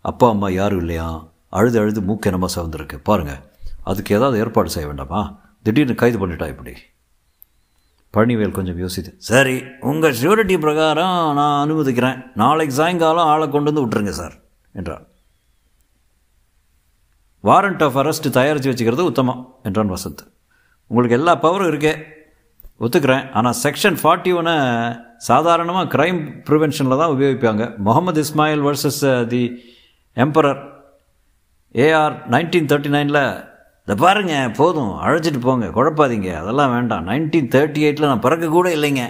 அப்பா 0.00 0.28
அம்மா 0.28 0.48
யாரும் 0.48 0.78
இல்லையா? 0.78 1.08
அழுது 1.48 1.78
அழுது 1.80 2.00
மூக்கெனமாக 2.00 2.30
என்னமா 2.30 2.48
சவந்திருக்கு. 2.56 2.96
பாருங்கள் 3.08 3.42
அதுக்கு 3.90 4.14
ஏதாவது 4.14 4.38
ஏற்பாடு 4.38 4.70
செய்ய 4.74 4.86
வேண்டாமா? 4.88 5.20
திடீர்னு 5.62 5.94
கைது 5.94 6.18
பண்ணிட்டா 6.22 6.48
இப்படி 6.54 6.74
பழனிவேல் 8.16 8.56
கொஞ்சம் 8.58 8.78
யோசித்து 8.84 9.12
சரி 9.30 9.56
உங்கள் 9.90 10.18
ஷூரிட்டி 10.20 10.56
பிரகாரம் 10.64 11.18
நான் 11.38 11.58
அனுமதிக்கிறேன். 11.64 12.18
நாளைக்கு 12.42 12.74
சாயங்காலம் 12.74 13.30
ஆளை 13.32 13.48
கொண்டு 13.48 13.72
வந்து 13.72 13.84
விட்டுருங்க 13.84 14.14
சார் 14.20 14.34
என்றார் 14.72 15.04
வாரண்ட் 17.48 17.82
ஆஃப் 17.86 17.98
அரெஸ்ட் 18.02 18.28
தயாரித்து 18.36 18.70
வச்சுக்கிறது 18.70 19.08
உத்தமம் 19.10 19.42
என்றான் 19.62 19.92
வசந்த். 19.92 20.22
உங்களுக்கு 20.90 21.16
எல்லா 21.18 21.32
பவரும் 21.42 21.70
இருக்கே. 21.72 21.92
ஒத்துக்கிறேன். 22.84 23.26
ஆனால் 23.38 23.58
செக்ஷன் 23.62 23.98
ஃபார்ட்டி 24.02 24.32
ஒனை 24.38 24.54
சாதாரணமாக 25.28 25.90
க்ரைம் 25.94 26.18
ப்ரிவென்ஷனில் 26.48 27.00
தான் 27.00 27.12
உபயோகிப்பாங்க. 27.16 27.64
Mohammed 27.86 28.24
Ismail 28.24 28.64
versus 28.68 29.26
the 29.32 29.42
emperor 30.24 30.62
AR 31.84 32.16
nineteen 32.34 32.68
thirty 32.72 32.90
நைனில் 32.96 33.22
இதை 33.86 33.94
பாருங்க 33.98 34.50
போதும் 34.56 34.92
அழைச்சிட்டு 35.02 35.40
போங்க 35.40 35.66
குழப்பாதீங்க 35.66 36.30
அதெல்லாம் 36.40 36.72
வேண்டாம். 36.74 37.04
நைன்டீன் 37.08 37.50
தேர்ட்டி 37.54 37.80
எயிட்டில் 37.86 38.10
நான் 38.10 38.24
பிறக்க 38.24 38.46
கூட 38.48 38.68
இல்லைங்க 38.76 39.02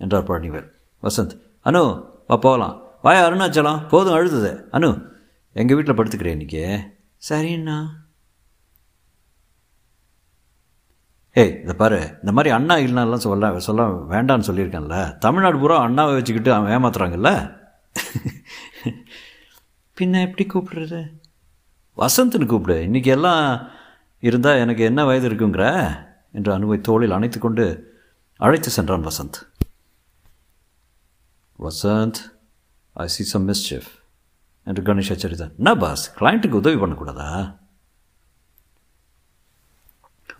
என்றார் 0.00 0.28
பழனிவேல். 0.30 0.66
வசந்த் 1.02 1.34
அனு 1.64 1.82
வா 2.30 2.36
போகலாம். 2.46 2.74
வாயா 3.02 3.20
அருணாச்சலம் 3.28 3.88
போதும் 3.88 4.16
அழுதுது. 4.16 4.50
அனு 4.76 4.90
எங்கள் 5.52 5.76
வீட்டில் 5.76 5.98
படுத்துக்கிறேன் 5.98 6.36
இன்றைக்கி 6.36 6.64
சரிண்ணா. 7.30 7.78
ஏய் 11.36 11.54
இதை 11.62 11.74
பாரு 11.74 11.98
இந்த 12.20 12.32
மாதிரி 12.36 12.50
அண்ணா 12.54 12.74
இல்லைனாலாம் 12.84 13.26
சொல்ல 13.26 13.60
சொல்ல 13.68 13.82
வேண்டான்னு 14.12 14.48
சொல்லியிருக்கேன்ல. 14.48 15.18
தமிழ்நாடு 15.18 15.58
பூரா 15.58 15.76
அண்ணாவை 15.86 16.14
வச்சுக்கிட்டு 16.14 16.52
அவன் 16.54 16.72
ஏமாத்துறாங்கல்ல. 16.76 17.30
பின்ன 19.96 20.20
எப்படி 20.26 20.44
கூப்பிடுறது? 20.46 21.00
வசந்த்னு 21.96 22.46
கூப்பிடு. 22.46 22.82
இன்றைக்கி 22.82 23.06
எல்லாம் 23.06 23.68
இருந்தால் 24.20 24.56
எனக்கு 24.56 24.84
என்ன 24.84 25.04
வயது 25.04 25.30
இருக்குங்கிற? 25.30 25.94
என்று 26.32 26.52
அனுவை 26.52 26.80
தோளில் 26.80 27.10
அணைத்து 27.10 27.38
கொண்டு 27.38 27.94
அழைத்து 28.36 28.70
சென்றான் 28.70 29.06
Vasanth. 29.06 29.48
Vasanth 31.58 32.14
I 32.92 33.08
see 33.08 33.24
some 33.24 33.48
mischief 33.48 33.90
என்று 34.64 34.82
கணேஷ் 34.82 35.12
எச்சரித்தான் 35.12 35.56
என்ன 35.56 35.74
பாஸ் 35.74 36.14
கிளைண்ட்டுக்கு 36.18 36.50
உதவி 36.50 36.80
பண்ணக்கூடாதா? 36.80 37.58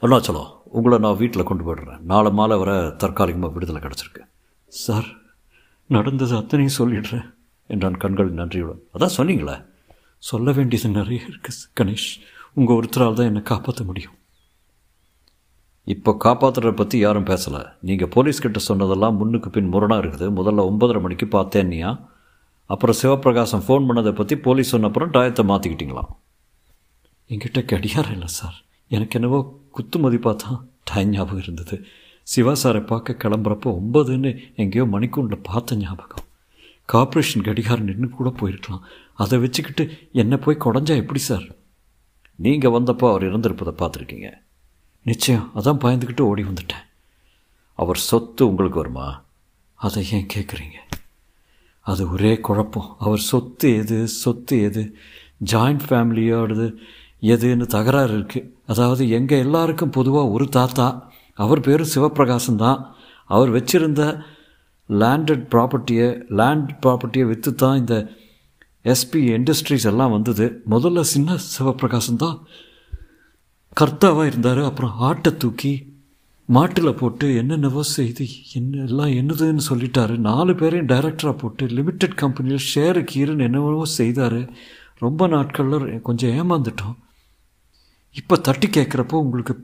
அருணாச்சலம் 0.00 0.60
உங்களை 0.64 0.98
நான் 0.98 1.16
வீட்டில் 1.16 1.42
கொண்டு 1.42 1.64
போய்டுறேன். 1.64 1.98
நாளை 1.98 2.32
மாலை 2.32 2.58
வர 2.58 2.90
தற்காலிகமாக 2.90 3.52
விடுதலை 3.52 3.80
கிடச்சிருக்கு. 3.80 4.26
சார் 4.68 5.04
நடந்தது 5.86 6.36
அத்தனையும் 6.36 6.78
சொல்லிடுறேன் 6.78 7.34
என்றான் 7.66 7.96
கண்கள் 7.96 8.30
நன்றியுடன். 8.30 8.80
அதான் 8.94 9.10
சொன்னீங்களே. 9.16 9.70
சொல்ல 10.30 10.48
வேண்டியது 10.56 10.88
நிறைய 10.98 11.20
இருக்கு 11.30 11.52
கணேஷ். 11.78 12.10
உங்கள் 12.58 12.76
ஒருத்தரால் 12.78 13.18
தான் 13.18 13.30
என்னை 13.30 13.42
காப்பாற்ற 13.50 13.82
முடியும். 13.90 14.16
இப்போ 15.86 16.10
காப்பாற்றுறத 16.24 16.72
பற்றி 16.80 16.96
யாரும் 17.04 17.28
பேசலை. 17.30 17.60
நீங்கள் 17.88 18.10
போலீஸ்கிட்ட 18.14 18.60
சொன்னதெல்லாம் 18.66 19.16
முன்னுக்கு 19.20 19.48
பின் 19.54 19.72
முரணாக 19.74 20.02
இருக்குது. 20.02 20.26
முதல்ல 20.38 20.66
ஒன்பதரை 20.70 21.00
மணிக்கு 21.06 21.26
பார்த்தேன்னியா 21.36 21.90
அப்புறம் 22.70 22.98
சிவபிரகாசம் 23.00 23.64
ஃபோன் 23.66 23.86
பண்ணதை 23.88 24.12
பற்றி 24.18 24.34
போலீஸ் 24.44 24.72
சொன்ன 24.72 24.88
அப்புறம் 24.90 25.10
டயத்தை 25.16 25.42
மாற்றிக்கிட்டீங்களாம் 25.50 26.12
என்கிட்ட 27.30 27.60
கடியாரம் 27.72 28.14
இல்லை 28.16 28.28
சார். 28.38 28.56
எனக்கு 28.96 29.16
என்னவோ 29.18 29.38
குத்து 29.76 29.98
மதிப்பாக 30.04 30.36
தான் 30.44 30.58
டைம் 30.90 31.12
ஞாபகம் 31.14 31.42
இருந்தது. 31.44 31.76
சிவா 32.26 32.54
சாரை 32.62 32.80
பார்க்க 32.90 33.20
கிளம்புறப்போ 33.22 33.68
ஒம்பதுன்னு 33.80 34.30
எங்கேயோ 34.62 34.84
மணிக்கூண்டில் 34.94 35.46
பார்த்த 35.50 35.76
ஞாபகம். 35.82 36.26
கார்ப்பரேஷன் 36.92 37.46
கடிகாரம் 37.48 37.88
நின்று 37.88 38.08
கூட 38.18 38.30
போயிருக்கலாம். 38.40 38.84
அதை 39.18 39.38
வச்சுக்கிட்டு 39.38 39.84
என்னை 40.12 40.36
போய் 40.36 40.62
குடஞ்சா 40.64 40.94
எப்படி 41.02 41.20
சார்? 41.20 41.46
நீங்கள் 42.38 42.74
வந்தப்போ 42.76 43.06
அவர் 43.10 43.28
இறந்துருப்பதை 43.30 43.74
பார்த்துருக்கீங்க. 43.80 44.28
நிச்சயம் 45.06 45.50
அதான் 45.54 45.82
பயந்துக்கிட்டு 45.84 46.20
ஓடி 46.20 46.42
வந்துட்டேன். 46.42 46.86
அவர் 47.78 48.00
சொத்து 48.08 48.42
உங்களுக்கு 48.48 48.80
வருமா? 48.82 49.06
அதை 49.74 50.00
ஏன் 50.10 50.30
கேட்குறீங்க 50.34 50.78
அது 51.86 52.02
ஒரே 52.10 52.32
குழப்பம். 52.40 52.90
அவர் 52.98 53.22
சொத்து 53.30 53.68
எது 53.76 53.96
சொத்து 54.08 54.56
எது 54.62 54.82
ஜாயிண்ட் 55.52 55.84
ஃபேமிலியோடது 55.88 56.66
எதுன்னு 57.22 57.66
தகராறு 57.66 58.12
இருக்குது 58.18 58.48
அதாவது 58.66 59.02
எங்கள் 59.10 59.38
எல்லாருக்கும் 59.38 59.94
பொதுவாக 59.96 60.32
ஒரு 60.36 60.46
தாத்தா 60.48 60.86
அவர் 61.38 61.60
பேர் 61.60 61.90
சிவப்பிரகாசம் 61.94 62.62
தான். 62.64 62.80
அவர் 63.30 63.50
வச்சிருந்த 63.50 64.02
லேண்டட் 64.88 65.44
ப்ராப்பர்ட்டியை 65.52 66.08
லேண்ட் 66.40 66.70
ப்ராப்பர்ட்டியை 66.82 67.26
விற்று 67.26 67.54
தான் 67.54 67.76
இந்த 67.76 67.96
எஸ்பி 68.84 69.16
இண்டஸ்ட்ரீஸ் 69.16 69.84
எல்லாம் 69.84 70.10
வந்தது. 70.10 70.62
முதல்ல 70.70 71.00
சின்ன 71.00 71.36
சிவபிரகாசம் 71.58 72.16
தான் 72.16 72.46
கர்த்தாவாக 73.80 74.26
இருந்தார் 74.26 74.62
அப்புறம் 74.62 74.94
ஆட்டை 74.96 75.36
தூக்கி 75.36 75.90
மாட்டில் 76.46 76.94
போட்டு 76.94 77.36
என்னென்னவோ 77.36 77.82
செய்து 77.82 78.26
என்ன 78.52 78.82
எல்லாம் 78.84 79.08
என்னதுன்னு 79.08 79.62
சொல்லிட்டாரு. 79.68 80.16
நாலு 80.16 80.54
பேரையும் 80.54 80.88
டைரக்டராக 80.88 81.38
போட்டு 81.38 81.66
லிமிட்டெட் 81.66 82.14
கம்பெனியில் 82.14 82.66
ஷேரு 82.74 83.04
கீருன்னு 83.12 83.42
என்னவோ 83.42 83.84
செய்தார். 83.84 84.50
ரொம்ப 84.98 85.26
நாட்களில் 85.26 86.00
கொஞ்சம் 86.00 86.30
ஏமாந்துட்டோம். 86.30 86.96
இப்போ 88.12 88.36
தட்டி 88.36 88.66
கேட்குறப்போ 88.66 89.12
உங்களுக்கு 89.12 89.54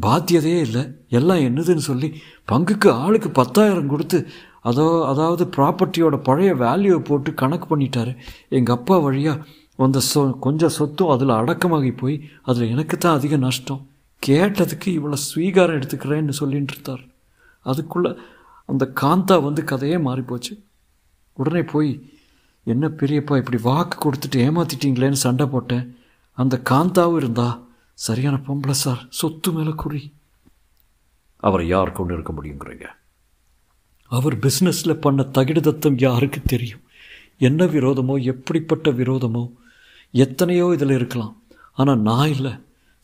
பாத்தியதே 0.00 0.60
இல்லை. 0.60 0.82
எல்லாம் 1.08 1.38
என்னதுன்னு 1.38 1.84
சொல்லி 1.90 2.20
பங்குக்கு 2.52 2.88
ஆளுக்கு 2.90 3.30
பத்தாயிரம் 3.30 3.88
கொடுத்து 3.88 4.26
அதோ 4.64 4.86
அதாவது 5.04 5.44
ப்ராப்பர்ட்டியோட 5.56 6.16
பழைய 6.28 6.54
வேல்யூவை 6.54 7.00
போட்டு 7.08 7.30
கணக்கு 7.34 7.66
பண்ணிட்டாரு. 7.72 8.12
எங்கள் 8.48 8.76
அப்பா 8.76 8.96
வழியாக 8.98 9.44
அந்த 9.86 10.00
சொ 10.10 10.20
கொஞ்சம் 10.46 10.74
சொத்தும் 10.76 11.12
அதில் 11.14 11.38
அடக்கமாகி 11.40 11.92
போய் 11.96 12.16
அதில் 12.42 12.72
எனக்கு 12.74 12.98
தான் 12.98 13.16
அதிக 13.18 13.36
நஷ்டம். 13.36 13.82
கேட்டதுக்கு 14.22 14.88
இவ்வளோ 14.98 15.18
ஸ்வீகாரம் 15.28 15.78
எடுத்துக்கிறேன்னு 15.78 16.34
சொல்லிட்டு 16.40 16.72
இருந்தார். 16.74 17.02
அதுக்குள்ளே 17.66 18.12
அந்த 18.68 18.84
காந்தா 19.00 19.36
வந்து 19.42 19.64
கதையே 19.64 19.98
மாறிப்போச்சு. 20.08 20.52
உடனே 21.38 21.62
போய் 21.62 21.90
என்ன 22.66 22.84
பெரியப்பா 23.00 23.36
இப்படி 23.40 23.58
வாக்கு 23.62 23.96
கொடுத்துட்டு 23.98 24.38
ஏமாத்திட்டீங்களேன்னு 24.46 25.24
சண்டை 25.26 25.46
போட்டேன். 25.46 25.86
அந்த 26.38 26.54
காந்தாவும் 26.70 27.16
இருந்தா 27.16 27.48
சரியான 27.98 28.36
பொம்பளை 28.46 28.76
சார் 28.84 29.02
சொத்து 29.20 29.52
மேலே 29.52 29.72
குறி. 29.82 30.02
அவரை 31.46 31.66
யார் 31.68 31.96
கொண்டு 31.98 32.14
இருக்க 32.14 32.32
முடியுங்கிறீங்க? 32.32 32.86
அவர் 34.16 34.36
பிஸ்னஸில் 34.38 35.02
பண்ண 35.04 35.22
தகிடுதத்தம் 35.38 35.98
யாருக்கு 36.06 36.40
தெரியும்? 36.42 36.82
என்ன 37.48 37.64
விரோதமோ 37.76 38.16
எப்படிப்பட்ட 38.32 38.90
விரோதமோ 39.00 39.44
எத்தனையோ 40.14 40.66
இதில் 40.76 40.96
இருக்கலாம். 40.98 41.32
ஆனால் 41.78 42.04
நான் 42.08 42.32
இல்லை. 42.34 42.52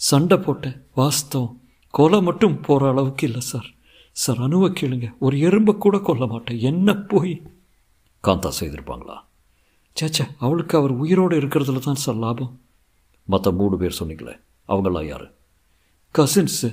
சண்டை 0.01 0.37
போட்டேன் 0.39 0.77
வாஸ்தவம். 0.97 1.55
கொலை 1.95 2.19
மட்டும் 2.29 2.61
போகிற 2.67 2.91
அளவுக்கு 2.91 3.25
இல்லை 3.27 3.43
சார். 3.51 3.69
சார் 4.17 4.41
அணுவை 4.47 4.69
கேளுங்க. 4.81 5.09
ஒரு 5.19 5.37
எறும்பை 5.49 5.75
கூட 5.79 5.97
கொல்ல 5.99 6.25
மாட்டேன். 6.27 6.61
என்ன 6.71 6.95
போய்? 7.11 7.35
காந்தா 8.25 8.51
செய்திருப்பாங்களா 8.61 9.17
சேச்சே 9.97 10.25
அவளுக்கு 10.45 10.75
அவர் 10.79 10.93
உயிரோடு 11.03 11.35
இருக்கிறதுல 11.41 11.81
தான் 11.87 12.03
சார் 12.03 12.19
லாபம். 12.25 12.53
மற்ற 13.29 13.51
மூணு 13.61 13.77
பேர் 13.77 13.99
சொன்னீங்களே 13.99 14.35
அவங்களாம் 14.69 15.09
யார்? 15.13 15.27
கசின்ஸு 16.15 16.69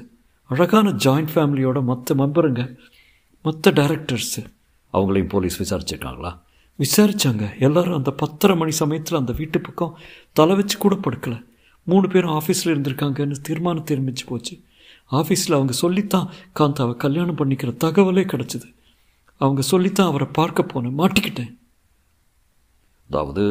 அழகான 0.50 0.88
ஜாயிண்ட் 1.06 1.32
ஃபேமிலியோட 1.34 1.79
மற்ற 1.84 2.15
மெம்பருங்க 2.15 2.62
மற்ற 3.41 3.72
டைரக்டர்ஸு 3.72 4.46
அவங்களையும் 4.94 5.29
போலீஸ் 5.29 5.58
விசாரிச்சிருக்காங்களா? 5.62 6.39
விசாரிச்சாங்க. 6.79 7.60
எல்லாரும் 7.60 7.96
அந்த 7.96 8.12
பத்தரை 8.12 8.58
மணி 8.58 8.72
சமயத்தில் 8.72 9.17
அந்த 9.17 9.34
வீட்டு 9.34 9.62
பக்கம் 9.62 9.98
தலை 10.34 10.56
வச்சு 10.56 10.77
கூட 10.77 10.96
படுக்கலை. 10.96 11.46
மூணு 11.84 12.08
பேரும் 12.08 12.32
ஆஃபீஸில் 12.32 12.72
இருந்திருக்காங்கன்னு 12.74 13.32
தீர்மானம் 13.32 13.86
தெரிமிச்சு 13.86 14.25
போச்சு. 14.25 14.62
ஆஃபீஸில் 15.12 15.53
அவங்க 15.53 15.74
சொல்லித்தான் 15.74 16.32
காந்தாவை 16.60 16.96
கல்யாணம் 16.96 17.38
பண்ணிக்கிற 17.38 17.75
தகவலே 17.84 18.24
கிடச்சிது. 18.24 18.74
அவங்க 19.38 19.62
சொல்லித்தான் 19.62 20.08
அவரை 20.08 20.27
பார்க்க 20.32 20.63
போனேன் 20.63 20.98
மாட்டிக்கிட்டேன். 20.98 21.58
அதாவது 23.08 23.44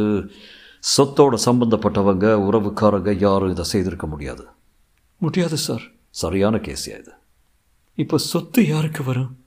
சொத்தோட 0.96 1.38
சம்பந்தப்பட்டவங்க 1.44 2.26
உறவுக்காரங்க 2.48 3.18
யாரும் 3.18 3.50
இதை 3.50 3.64
செய்திருக்க 3.64 4.06
முடியாது. 4.06 4.46
முடியாது 5.18 5.56
சார் 5.56 5.82
சரியான 6.10 6.56
கேஸியா 6.56 6.98
இது? 6.98 7.12
இப்போ 7.94 8.18
சொத்து 8.18 8.66
யாருக்கு 8.66 9.04
வரும்? 9.04 9.44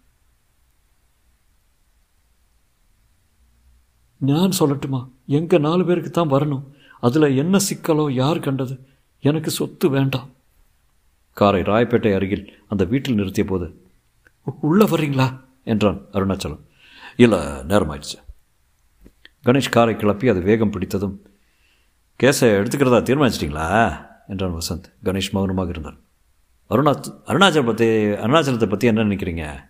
நான் 4.20 4.58
சொல்லட்டுமா? 4.60 5.10
எங்கள் 5.26 5.60
நாலு 5.60 5.86
பேருக்கு 5.86 6.12
தான் 6.12 6.32
வரணும். 6.32 6.64
அதில் 7.02 7.36
என்ன 7.36 7.58
சிக்கலோ 7.58 8.12
யார் 8.12 8.40
கண்டது? 8.40 8.80
எனக்கு 9.20 9.50
சொத்து 9.50 9.90
வேண்டாம். 9.90 10.30
காரை 11.34 11.62
ராயப்பேட்டை 11.62 12.16
அருகில் 12.16 12.64
அந்த 12.68 12.84
வீட்டில் 12.84 13.18
நிறுத்திய 13.18 13.46
போது 13.46 13.88
உள்ளே 14.60 14.86
வர்றீங்களா? 14.86 15.40
என்றான் 15.64 16.02
அருணாச்சலம். 16.12 16.62
இல்லை 17.16 17.40
நேரமாயிடுச்சு. 17.40 18.18
கணேஷ் 19.46 19.72
காரை 19.72 19.96
கிளப்பி 19.96 20.28
அது 20.30 20.42
வேகம் 20.42 20.72
பிடித்ததும் 20.72 21.16
கேஸை 22.24 22.48
எடுத்துக்கிறதா 22.60 23.00
தீர்மானிச்சிட்டிங்களா? 23.10 23.68
என்றான் 24.28 24.58
வசந்த். 24.58 24.88
கணேஷ் 25.04 25.32
மௌனமாக 25.32 25.70
இருந்தார். 25.70 25.98
அருணா 26.70 26.94
அருணாச்சலம் 27.26 27.66
பற்றி 27.66 27.86
அருணாச்சலத்தை 28.24 28.70
பற்றி 28.70 28.88
என்ன 28.88 29.04
நினைக்கிறீங்க? 29.04 29.69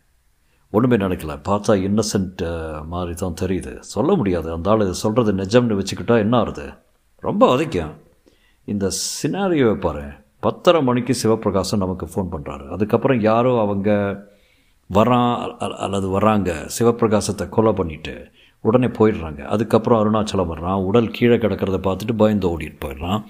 ஒன்றுமே 0.71 0.97
நினைக்கல 1.05 1.33
பார்த்தா 1.47 1.73
இன்னசென்ட் 1.87 2.41
மாதிரி 2.85 3.13
தான் 3.13 3.39
தெரியுது. 3.41 3.79
சொல்ல 3.93 4.15
முடியாது. 4.15 4.51
அந்த 4.51 4.69
ஆள் 4.69 4.91
சொல்கிறது 5.03 5.33
நிஜம்னு 5.33 5.77
வச்சுக்கிட்டா 5.79 6.17
என்ன 6.17 6.37
ஆகுது 6.37 6.65
ரொம்ப 7.23 7.43
உதைக்கும் 7.55 7.93
இந்த 8.65 8.91
சினாரியோவை 9.21 9.79
பாரு. 9.79 10.03
பத்தரை 10.39 10.81
மணிக்கு 10.83 11.13
சிவபிரகாசம் 11.23 11.83
நமக்கு 11.85 12.05
ஃபோன் 12.05 12.27
பண்ணுறாரு 12.33 12.65
அதுக்கப்புறம் 12.67 13.19
யாரோ 13.19 13.53
அவங்க 13.59 13.89
வரான் 14.93 15.33
அல்லது 15.85 16.07
வராங்க 16.09 16.51
சிவபிரகாசத்தை 16.79 17.49
கொலை 17.49 17.71
பண்ணிவிட்டு 17.71 18.13
உடனே 18.61 18.87
போயிடுறாங்க. 18.99 19.41
அதுக்கப்புறம் 19.55 19.99
அருணாச்சலம் 19.99 20.51
வர்றான். 20.53 20.83
உடல் 20.83 21.09
கீழே 21.11 21.35
கிடக்கிறத 21.35 21.79
பார்த்துட்டு 21.87 22.15
பயந்து 22.17 22.47
ஓடிட்டு 22.49 22.79
போயிடுறான். 22.85 23.21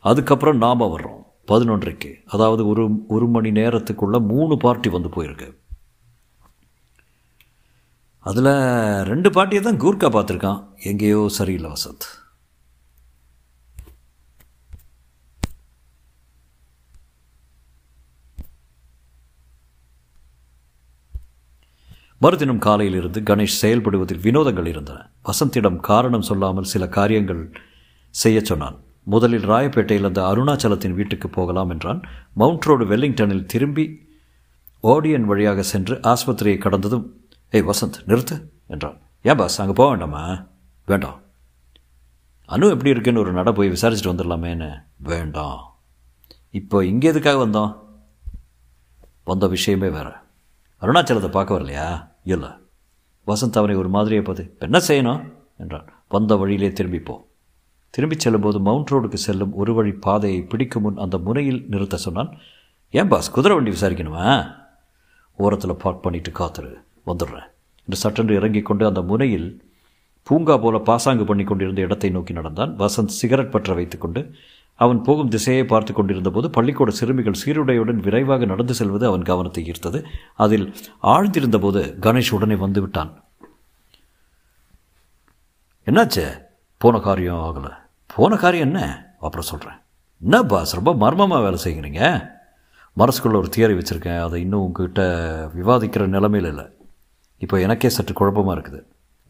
அதுக்கப்புறம் 0.00 0.56
நாம் 0.56 0.80
வர்றோம். 0.80 1.22
பதினொன்றைக்கு. 1.52 2.10
அதாவது 2.26 2.62
ஒரு 2.68 2.84
ஒரு 3.08 3.28
மணி 3.28 3.50
நேரத்துக்குள்ளே 3.50 4.20
மூணு 4.32 4.56
பார்ட்டி 4.56 4.88
வந்து 4.88 5.08
போயிருக்கு. 5.16 5.48
அதில் 8.28 8.52
ரெண்டு 9.08 9.28
பாட்டியை 9.34 9.62
தான் 9.64 9.82
கூர்க்கா 9.82 10.08
பார்த்துருக்கான். 10.14 10.60
எங்கேயோ 10.90 11.18
சரியில்லை 11.38 11.68
வசந்த். 11.74 12.06
மறுதினம் 22.24 22.60
காலையிலிருந்து 22.66 23.20
கணேஷ் 23.28 23.60
செயல்படுவதில் 23.62 24.22
வினோதங்கள் 24.26 24.68
இருந்தன. 24.72 24.98
வசந்திடம் 25.28 25.78
காரணம் 25.88 26.26
சொல்லாமல் 26.28 26.70
சில 26.72 26.84
காரியங்கள் 26.96 27.42
செய்ய 28.14 28.38
சொன்னான். 28.40 28.76
முதலில் 29.14 29.46
ராயப்பேட்டையில் 29.52 30.08
அந்த 30.10 30.20
அருணாச்சலத்தின் 30.30 30.96
வீட்டுக்கு 31.00 31.28
போகலாம் 31.28 31.70
என்றான். 31.74 32.00
மவுண்ட் 32.42 32.66
ரோடு 32.68 32.86
வெல்லிங்டனில் 32.92 33.46
திரும்பி 33.54 33.84
ஓடியன் 34.92 35.28
வழியாக 35.32 35.60
சென்று 35.72 35.94
ஆஸ்பத்திரியை 36.12 36.58
கடந்ததும் 36.64 37.06
ஏய் 37.50 37.62
வசந்த் 37.62 38.02
நிறுத்து 38.06 38.48
என்றான். 38.66 39.00
ஏன் 39.22 39.36
பாஸ் 39.36 39.60
அங்கே 39.60 39.72
போக 39.72 39.88
வேண்டாமா? 39.88 40.46
வேண்டாம். 40.86 41.20
அனு 42.48 42.70
எப்படி 42.70 42.90
இருக்குன்னு 42.90 43.20
ஒரு 43.20 43.32
நட 43.32 43.52
போய் 43.52 43.70
விசாரிச்சுட்டு 43.70 44.10
வந்துடலாமேன்னு. 44.10 44.82
வேண்டாம். 44.96 45.78
இப்போ 46.50 46.84
இங்கே 46.84 47.08
எதுக்காக 47.08 47.46
வந்தோம்? 47.46 47.76
வந்த 49.24 49.46
விஷயமே 49.46 49.88
வேறு. 49.88 50.12
அருணாச்சலத்தை 50.80 51.30
பார்க்க 51.30 51.58
வரலையா? 51.58 52.12
இல்லை. 52.24 52.48
வசந்த் 53.26 53.52
அவனை 53.52 53.76
ஒரு 53.76 53.88
மாதிரியை 53.88 54.24
பார்த்து 54.24 54.56
என்ன 54.58 54.78
செய்யணும்? 54.78 55.32
என்றான். 55.58 55.92
வந்த 56.08 56.36
வழியிலே 56.36 56.68
திரும்பிப்போம் 56.68 57.24
திரும்பிச் 57.90 58.20
செல்லும்போது 58.20 58.60
மவுண்ட் 58.60 58.90
ரோடுக்கு 58.90 59.14
செல்லும் 59.14 59.54
ஒரு 59.54 59.74
வழி 59.74 59.92
பாதையை 59.92 60.42
பிடிக்கும் 60.42 60.82
முன் 60.82 60.96
அந்த 60.96 61.18
முனையில் 61.18 61.66
நிறுத்த 61.68 61.96
சொன்னான். 61.96 62.38
ஏன் 62.90 63.08
பாஸ் 63.08 63.30
குதிரை 63.30 63.56
வண்டி 63.56 63.80
விசாரிக்கணுமா? 63.80 64.54
ஓரத்தில் 65.36 65.74
பார்க் 65.74 66.02
பண்ணிட்டு 66.02 66.30
காத்துரு. 66.30 66.74
வந்துடுறேன் 67.06 67.48
என்று 67.84 67.96
சட்டென்று 68.04 68.34
இறங்கிக் 68.34 68.66
கொண்டு 68.66 68.86
அந்த 68.86 69.02
முனையில் 69.02 69.48
பூங்கா 70.22 70.56
போல 70.56 70.78
பாசாங்கு 70.78 71.24
பண்ணி 71.24 71.44
கொண்டிருந்த 71.44 71.80
இடத்தை 71.80 72.10
நோக்கி 72.10 72.32
நடந்தான். 72.32 72.78
வசந்த் 72.78 73.16
சிகரெட் 73.20 73.50
பற்ற 73.50 73.74
வைத்துக்கொண்டு 73.74 74.32
அவன் 74.74 75.02
போகும் 75.02 75.28
திசையை 75.28 75.64
பார்த்து 75.64 75.92
கொண்டிருந்த 75.92 76.30
போது 76.30 76.50
பள்ளிக்கூட 76.50 76.90
சிறுமிகள் 76.90 77.40
சீருடையுடன் 77.46 78.00
விரைவாக 78.00 78.44
நடந்து 78.44 78.74
செல்வது 78.74 79.06
அவன் 79.06 79.22
கவனத்தை 79.22 79.70
ஈர்த்தது. 79.70 80.04
அதில் 80.34 80.74
ஆழ்ந்திருந்த 81.02 81.60
போது 81.60 81.96
கணேஷ் 82.00 82.32
உடனே 82.32 82.54
வந்து 82.54 82.80
விட்டான். 82.80 83.24
என்னாச்சு? 85.86 86.42
போன 86.76 86.98
காரியம் 86.98 87.36
ஆகலை. 87.36 87.72
போன 88.14 88.36
காரியம் 88.36 88.66
என்ன? 88.66 89.06
அப்புறம் 89.20 89.46
சொல்கிறேன் 89.46 89.76
என்ன 90.20 90.42
பாஸ்? 90.42 90.74
ரொம்ப 90.74 90.94
மர்மமாக 90.94 91.50
வேலை 91.50 91.58
செய்கிறீங்க? 91.64 92.30
மனசுக்குள்ள 92.98 93.36
ஒரு 93.36 93.48
தியரி 93.56 93.80
வச்சுருக்கேன். 93.80 94.20
அதை 94.20 94.40
இன்னும் 94.40 94.60
உங்ககிட்ட 94.60 95.02
விவாதிக்கிற 95.56 96.06
நிலமையில 96.08 96.48
இல்லை. 96.48 96.85
இப்போ 97.44 97.56
எனக்கே 97.64 97.88
சற்று 97.96 98.12
குழப்பமாக 98.20 98.54
இருக்குது. 98.56 98.80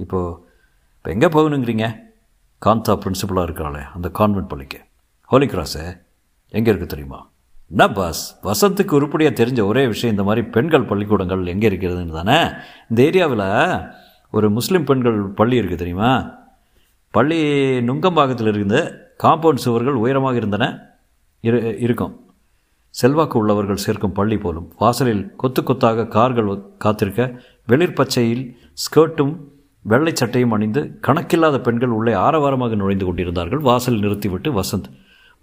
இப்போது 0.04 0.34
இப்போ 0.96 1.08
எங்கே 1.14 1.28
போகணுங்கிறீங்க? 1.36 1.86
காந்தா 2.64 2.92
பிரின்சிபலாக 3.02 3.46
இருக்கிறாளே 3.48 3.82
அந்த 3.96 4.08
கான்வென்ட் 4.18 4.50
பள்ளிக்கு. 4.52 4.80
ஹோலி 5.30 5.46
கிராஸு 5.52 5.82
எங்கே 6.56 6.70
இருக்குது 6.72 6.92
தெரியுமா? 6.94 7.20
என்ன 7.72 7.84
பாஸ் 7.96 8.22
வசந்துக்கு 8.48 8.92
உருப்படியாக 8.98 9.34
தெரிஞ்ச 9.40 9.60
ஒரே 9.70 9.82
விஷயம் 9.92 10.12
இந்த 10.14 10.24
மாதிரி 10.28 10.42
பெண்கள் 10.56 10.88
பள்ளிக்கூடங்கள் 10.90 11.42
எங்கே 11.54 11.68
இருக்கிறதுன்னு 11.70 12.18
தானே? 12.18 12.36
இந்த 12.90 13.00
ஏரியாவில் 13.08 13.46
ஒரு 14.36 14.46
முஸ்லீம் 14.58 14.86
பெண்கள் 14.90 15.18
பள்ளி 15.40 15.56
இருக்குது 15.60 15.82
தெரியுமா? 15.82 16.10
பள்ளி 17.16 17.40
நுங்கம்பாக்கத்தில் 17.88 18.52
இருந்து 18.52 18.80
காம்பவுண்ட் 19.24 19.64
சுவர்கள் 19.64 20.00
உயரமாக 20.04 20.40
இருந்தன 20.40 20.64
இரு 21.48 21.58
இருக்கும். 21.86 22.14
செல்வாக்கு 23.00 23.36
உள்ளவர்கள் 23.40 23.84
சேர்க்கும் 23.84 24.16
பள்ளி 24.18 24.36
போலும். 24.44 24.68
வாசலில் 24.82 25.24
கொத்து 25.42 25.60
கொத்தாக 25.62 26.06
கார்கள் 26.16 26.48
காத்திருக்க 26.84 27.22
வெளிர் 27.66 27.92
பச்சையில் 27.92 28.56
ஸ்கர்ட்டும் 28.84 29.34
வெள்ளை 29.82 30.12
சட்டையும் 30.14 30.50
அணிந்து 30.50 30.98
கணக்கில்லாத 31.06 31.60
பெண்கள் 31.60 31.88
உள்ளே 31.88 32.12
ஆரவாரமாக 32.12 32.76
நுழைந்து 32.76 33.04
கொண்டிருந்தார்கள். 33.04 33.58
வாசல் 33.58 33.98
நிறுத்திவிட்டு 33.98 34.52
வசந்த் 34.52 34.88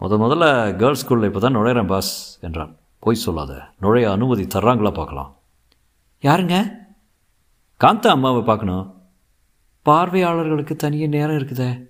முத 0.01 0.17
முதல்ல 0.23 0.75
கேர்ள்ஸ் 0.75 1.03
ஸ்கூலில் 1.03 1.25
இப்போ 1.25 1.39
தான் 1.39 1.55
நுழையிறேன் 1.55 1.87
பாஸ் 1.87 2.37
என்றான். 2.41 2.77
பொய் 2.99 3.15
சொல்லாத 3.15 3.69
நுழைய 3.79 4.11
அனுமதி 4.11 4.43
தர்றாங்களா 4.43 4.93
பார்க்கலாம். 4.93 5.37
யாருங்க? 6.21 6.55
காந்தா 7.79 8.07
அம்மாவை 8.07 8.41
பார்க்கணும். 8.41 8.93
பார்வையாளர்களுக்கு 9.81 10.75
தனியாக 10.75 11.15
நேரம் 11.15 11.37
இருக்குதே. 11.37 11.89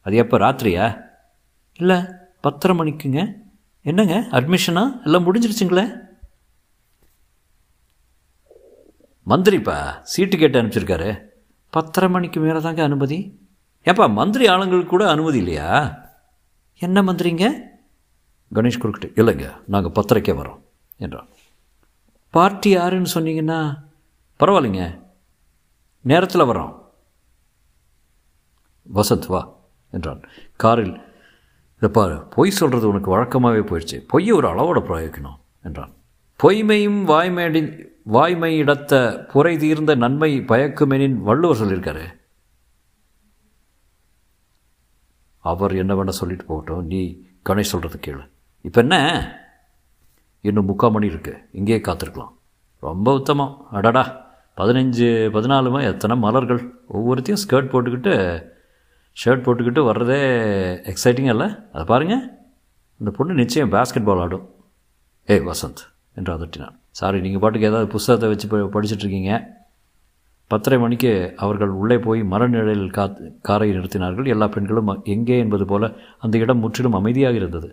அது 0.00 0.16
எப்போ 0.16 0.38
ராத்திரியா? 0.38 1.00
இல்லை 1.74 1.96
பத்தரை 2.40 2.78
மணிக்குங்க. 2.78 3.32
என்னங்க 3.82 4.26
அட்மிஷனா? 4.30 4.84
எல்லாம் 5.04 5.26
முடிஞ்சிருச்சுங்களே? 5.26 6.03
மந்திரிப்பா 9.26 10.00
சீட்டு 10.02 10.36
கேட்டு 10.36 10.62
அனுப்பிச்சிருக்காரு. 10.62 11.20
பத்தரை 11.70 12.10
மணிக்கு 12.10 12.40
மேலே 12.40 12.60
தாங்க 12.60 12.82
அனுமதி? 12.82 13.48
ஏப்பா 13.82 14.06
மந்திரி 14.06 14.46
ஆளுங்களுக்கு 14.46 14.88
கூட 14.88 15.10
அனுமதி 15.10 15.38
இல்லையா? 15.38 15.98
என்ன 16.78 17.02
மந்திரிங்க? 17.02 17.58
கணேஷ் 18.54 18.78
குறுக்கிட்டு 18.78 19.24
இல்லைங்க 19.24 19.52
நாங்கள் 19.66 19.92
பத்தரைக்கே 19.92 20.36
வரோம் 20.36 20.60
என்றான். 20.96 21.28
பார்ட்டி 22.30 22.70
யாருன்னு 22.70 23.12
சொன்னீங்கன்னா? 23.14 23.76
பரவாயில்லைங்க 24.38 25.00
நேரத்தில் 26.00 26.42
வரோம். 26.42 26.82
வசந்த் 28.94 29.26
வா 29.26 29.54
என்றான். 29.90 30.22
காரில் 30.56 31.00
இதை 31.76 31.88
பாரு 31.88 32.24
பொய் 32.24 32.50
சொல்கிறது 32.50 32.88
உனக்கு 32.88 33.18
வழக்கமாகவே 33.18 33.62
போயிடுச்சு 33.62 34.04
பொய்யை 34.06 34.36
ஒரு 34.36 34.48
அளவோட 34.48 34.84
பிரயோகிக்கணும் 34.84 35.36
என்றான். 35.62 35.94
பொய்மையும் 36.42 37.08
வாய்மையடி 37.08 37.92
வாய்மை 38.04 38.56
இடத்த 38.56 39.24
புரை 39.32 39.56
தீர்ந்த 39.56 39.94
நன்மை 39.94 40.40
பயக்குமெனின் 40.40 41.14
வள்ளுவர் 41.14 41.56
சொல்லியிருக்காரு. 41.56 42.04
அவர் 45.38 45.76
என்ன 45.76 45.94
வேணால் 45.94 46.08
சொல்லிட்டு 46.08 46.44
போகட்டும். 46.44 46.86
நீ 46.86 47.20
கணேஷ் 47.44 47.72
சொல்கிறது 47.74 48.00
கேளு. 48.00 48.30
இப்போ 48.62 48.80
என்ன? 48.80 48.96
இன்னும் 50.40 50.64
முக்கால் 50.64 50.90
மணி 50.90 51.08
இருக்குது 51.08 51.44
இங்கேயே 51.52 51.80
காத்திருக்கலாம். 51.80 52.32
ரொம்ப 52.80 53.12
உத்தமம். 53.12 53.66
அடடா. 53.70 54.32
பதினஞ்சு 54.56 55.30
பதினாலுமா? 55.32 55.82
எத்தனை 55.82 56.16
மலர்கள். 56.16 56.74
ஒவ்வொருத்தையும் 56.94 57.36
ஸ்கர்ட் 57.48 57.70
போட்டுக்கிட்டு 57.70 58.44
ஷர்ட் 59.24 59.44
போட்டுக்கிட்டு 59.44 59.80
வர்றதே 59.80 60.20
எக்ஸைட்டிங் 60.84 61.28
இல்லை? 61.28 61.54
அதை 61.72 61.84
பாருங்கள் 61.84 62.30
இந்த 62.98 63.10
பொண்ணு 63.10 63.34
நிச்சயம் 63.34 63.72
பேஸ்கெட் 63.72 64.04
பால் 64.04 64.18
ஆடும். 64.18 64.54
ஏய் 65.26 65.40
வசந்த் 65.40 65.94
என்று 66.14 66.34
அதட்டினான். 66.34 66.82
சாரி 66.98 67.20
நீங்கள் 67.20 67.42
பாட்டுக்கு 67.42 67.68
ஏதாவது 67.70 67.92
புஸ்தகத்தை 67.94 68.28
வச்சு 68.30 68.46
படிச்சுட்ருக்கீங்க. 68.48 68.72
படிச்சிட்டு 68.74 69.04
இருக்கீங்க 69.06 69.62
பத்தரை 70.52 70.76
மணிக்கு 70.82 71.10
அவர்கள் 71.44 71.72
உள்ளே 71.80 71.96
போய் 71.98 72.20
மரநிழலில் 72.32 72.90
காத் 72.96 73.18
காரை 73.48 73.68
நிறுத்தினார்கள். 73.76 74.26
எல்லா 74.26 74.46
பெண்களும் 74.46 74.90
எங்கே 75.14 75.38
என்பது 75.38 75.64
போல 75.64 75.92
அந்த 76.18 76.38
இடம் 76.38 76.62
முற்றிலும் 76.64 76.98
அமைதியாக 76.98 77.40
இருந்தது. 77.40 77.68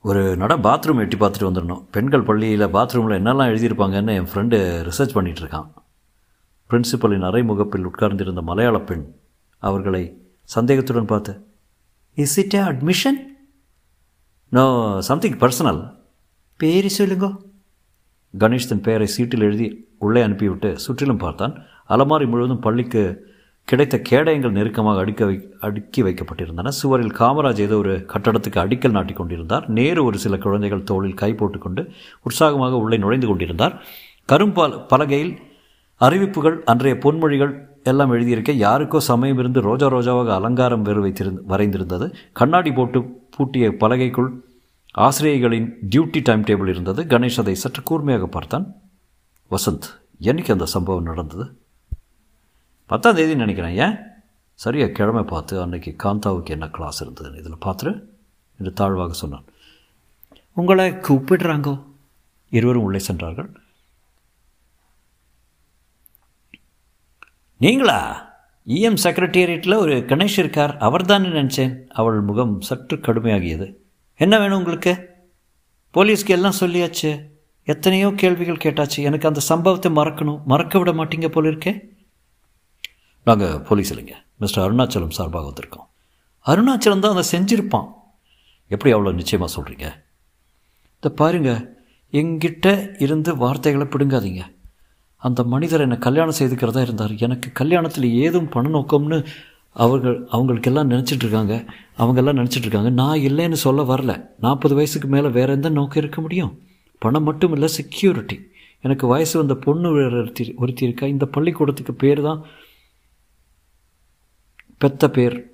ஒரு 0.00 0.22
நட 0.36 0.52
பாத்ரூம் 0.66 1.00
எட்டி 1.02 1.16
பார்த்துட்டு 1.16 1.48
வந்துடணும். 1.48 1.82
பெண்கள் 1.90 2.26
பள்ளியில் 2.28 2.66
பாத்ரூமில் 2.76 3.18
என்னெல்லாம் 3.20 3.50
எழுதியிருப்பாங்கன்னு 3.52 4.16
என் 4.20 4.30
ஃப்ரெண்டு 4.30 4.58
ரிசர்ச் 4.88 5.16
பண்ணிகிட்ருக்கான் 5.16 5.68
பிரின்சிபலின் 6.70 7.26
அறைமுகப்பில் 7.28 7.88
உட்கார்ந்திருந்த 7.90 8.42
மலையாள 8.42 8.76
பெண் 8.80 9.04
அவர்களை 9.58 10.04
சந்தேகத்துடன் 10.42 11.10
பார்த்து 11.12 11.32
is 12.14 12.38
it 12.38 12.56
admission 12.68 13.20
no 14.52 14.62
something 15.00 15.36
personal 15.38 15.78
பேரு 16.60 16.88
சொல்லுங்க 16.90 17.26
கணேஷ் 18.34 18.68
தன் 18.68 18.82
பெயரை 18.82 19.06
சீட்டில் 19.06 19.44
எழுதி 19.44 19.66
உள்ளே 19.98 20.20
அனுப்பிவிட்டு 20.22 20.70
சுற்றிலும் 20.76 21.20
பார்த்தான் 21.20 21.54
அலமாரி 21.88 22.26
முழுவதும் 22.26 22.60
பள்ளிக்கு 22.60 23.02
கிடைத்த 23.68 23.96
கேடயங்கள் 24.10 24.54
நெருக்கமாக 24.54 25.02
அடுக்க 25.04 25.22
வை 25.24 25.36
அடுக்கி 25.60 26.00
வைக்கப்பட்டிருந்தன 26.02 26.72
சுவரில் 26.72 27.16
காமராஜ் 27.18 27.60
ஏதோ 27.60 27.76
ஒரு 27.76 27.94
கட்டடத்துக்கு 28.06 28.60
அடிக்கல் 28.60 28.90
நாட்டிக் 28.90 29.20
கொண்டிருந்தார் 29.20 29.66
நேரு 29.70 30.02
ஒரு 30.04 30.18
சில 30.18 30.36
குழந்தைகள் 30.36 30.82
தோளில் 30.82 31.14
கை 31.14 31.30
போட்டுக்கொண்டு 31.34 31.84
உற்சாகமாக 32.22 32.76
உள்ளே 32.76 32.98
நுழைந்து 32.98 33.28
கொண்டிருந்தார் 33.28 33.76
கரும்பால் 34.28 34.76
பலகையில் 34.86 35.34
அறிவிப்புகள் 36.00 36.58
அன்றைய 36.64 36.96
பொன்மொழிகள் 36.98 37.54
எல்லாம் 37.84 38.12
எழுதியிருக்க 38.12 38.52
யாருக்கோ 38.52 38.96
சமயம் 38.96 39.38
இருந்து 39.38 39.60
ரோஜா 39.60 39.86
ரோஜாவாக 39.86 40.34
அலங்காரம் 40.34 40.82
வேறு 40.82 41.00
வைத்திருந்த 41.00 41.56
வரைந்திருந்தது. 41.56 42.14
கண்ணாடி 42.32 42.72
போட்டு 42.72 43.02
பூட்டிய 43.30 43.68
பலகைக்குள் 43.68 44.30
ஆசிரியர்களின் 44.90 45.78
டியூட்டி 45.90 46.20
டைம் 46.22 46.42
டேபிள் 46.42 46.68
இருந்தது. 46.68 47.04
கணேஷ் 47.04 47.38
அதை 47.38 47.54
சற்று 47.54 47.82
கூர்மையாக 47.82 48.26
பார்த்தான். 48.26 48.74
வசந்த் 49.50 49.88
என்னைக்கு 50.20 50.50
அந்த 50.50 50.66
சம்பவம் 50.66 51.02
நடந்தது? 51.02 51.58
பத்தாம் 52.86 53.14
தேதி 53.14 53.36
நினைக்கிறேன் 53.36 53.78
ஏன்? 53.78 53.98
சரியா 54.54 54.86
கிழமை 54.86 55.22
பார்த்து 55.22 55.60
அன்னைக்கு 55.62 55.96
காந்தாவுக்கு 56.02 56.44
என்ன 56.44 56.68
கிளாஸ் 56.68 57.04
இருந்ததுன்னு 57.04 57.38
இதில் 57.38 57.62
பார்த்துரு 57.64 58.02
என்று 58.58 58.72
தாழ்வாக 58.72 59.12
சொன்னான். 59.12 59.44
உங்களை 60.52 60.90
கூப்பிடுறாங்கோ? 60.90 61.82
இருவரும் 62.50 62.82
உள்ளே 62.82 62.98
சென்றார்கள். 62.98 63.61
நீங்களா? 67.62 67.98
இஎம் 68.66 68.96
செக்ரட்டேரியட்டில் 69.02 69.76
ஒரு 69.76 69.96
கணேஷ் 69.96 70.38
இருக்கார். 70.38 70.78
அவர் 70.78 71.04
நினச்சேன்? 71.04 71.84
அவள் 71.88 72.20
முகம் 72.20 72.60
சற்று 72.60 72.96
கடுமையாகியது. 72.96 73.72
என்ன 74.16 74.38
வேணும் 74.38 74.58
உங்களுக்கு? 74.58 75.08
போலீஸ்க்கு 75.94 76.26
எல்லாம் 76.26 76.54
சொல்லியாச்சு. 76.60 77.24
எத்தனையோ 77.64 78.12
கேள்விகள் 78.16 78.56
கேட்டாச்சு. 78.56 78.96
எனக்கு 78.96 79.28
அந்த 79.28 79.40
சம்பவத்தை 79.40 79.92
மறக்கணும். 79.92 80.42
மறக்க 80.44 80.78
விட 80.78 80.92
மாட்டீங்க 80.92 81.28
போல 81.28 81.48
இருக்கே. 81.48 81.80
நாங்கள் 83.24 83.60
போலீஸ் 83.60 83.94
இல்லைங்க. 83.94 84.12
மிஸ்டர் 84.38 84.74
அருணாச்சலம் 84.74 85.10
சார்பாக 85.10 85.52
வந்திருக்கோம். 85.52 85.86
அருணாச்சலம் 86.46 86.98
தான் 86.98 87.16
அதை 87.16 87.24
செஞ்சிருப்பான். 87.30 87.88
எப்படி 88.68 88.94
அவ்வளோ 88.94 89.14
நிச்சயமாக 89.14 89.62
சொல்கிறீங்க 89.62 90.04
இதை 90.96 91.16
பாருங்க. 91.16 91.76
எங்கிட்ட 92.12 92.96
இருந்து 93.02 93.36
வார்த்தைகளை 93.36 93.86
பிடுங்காதீங்க. 93.86 94.51
அந்த 95.22 95.44
மனிதர் 95.44 95.80
என்னை 95.80 95.98
கல்யாணம் 95.98 96.38
செய்துக்கிறதா 96.38 96.80
இருந்தார். 96.80 97.14
எனக்கு 97.16 97.64
கல்யாணத்தில் 97.64 98.10
ஏதும் 98.24 98.48
பண 98.48 98.68
நோக்கம்னு 98.68 99.26
அவர்கள் 99.70 100.26
அவங்களுக்கெல்லாம் 100.30 100.90
நினச்சிட்டு 100.90 101.22
இருக்காங்க 101.24 101.64
அவங்கெல்லாம் 101.98 102.38
நினச்சிட்ருக்காங்க. 102.40 102.90
நான் 102.90 103.18
இல்லைன்னு 103.18 103.52
சொல்ல 103.52 103.82
வரல. 103.82 104.26
நாற்பது 104.40 104.74
வயசுக்கு 104.74 105.08
மேலே 105.08 105.28
வேறு 105.28 105.52
எந்த 105.52 105.68
நோக்கம் 105.68 106.02
இருக்க 106.02 106.20
முடியும். 106.20 106.58
பணம் 106.98 107.22
மட்டும் 107.22 107.52
இல்லை 107.52 107.68
செக்யூரிட்டி 107.68 108.50
எனக்கு 108.80 109.06
வயசு 109.06 109.38
வந்த 109.38 109.54
பொண்ணு 109.54 109.90
ஒருத்தி 109.90 110.54
ஒருத்தி 110.56 110.84
இருக்கா. 110.84 111.06
இந்த 111.06 111.26
பள்ளிக்கூடத்துக்கு 111.26 111.94
பேர் 111.94 112.22
தான் 112.22 112.44
பெத்த 114.78 115.10
பேர். 115.10 115.50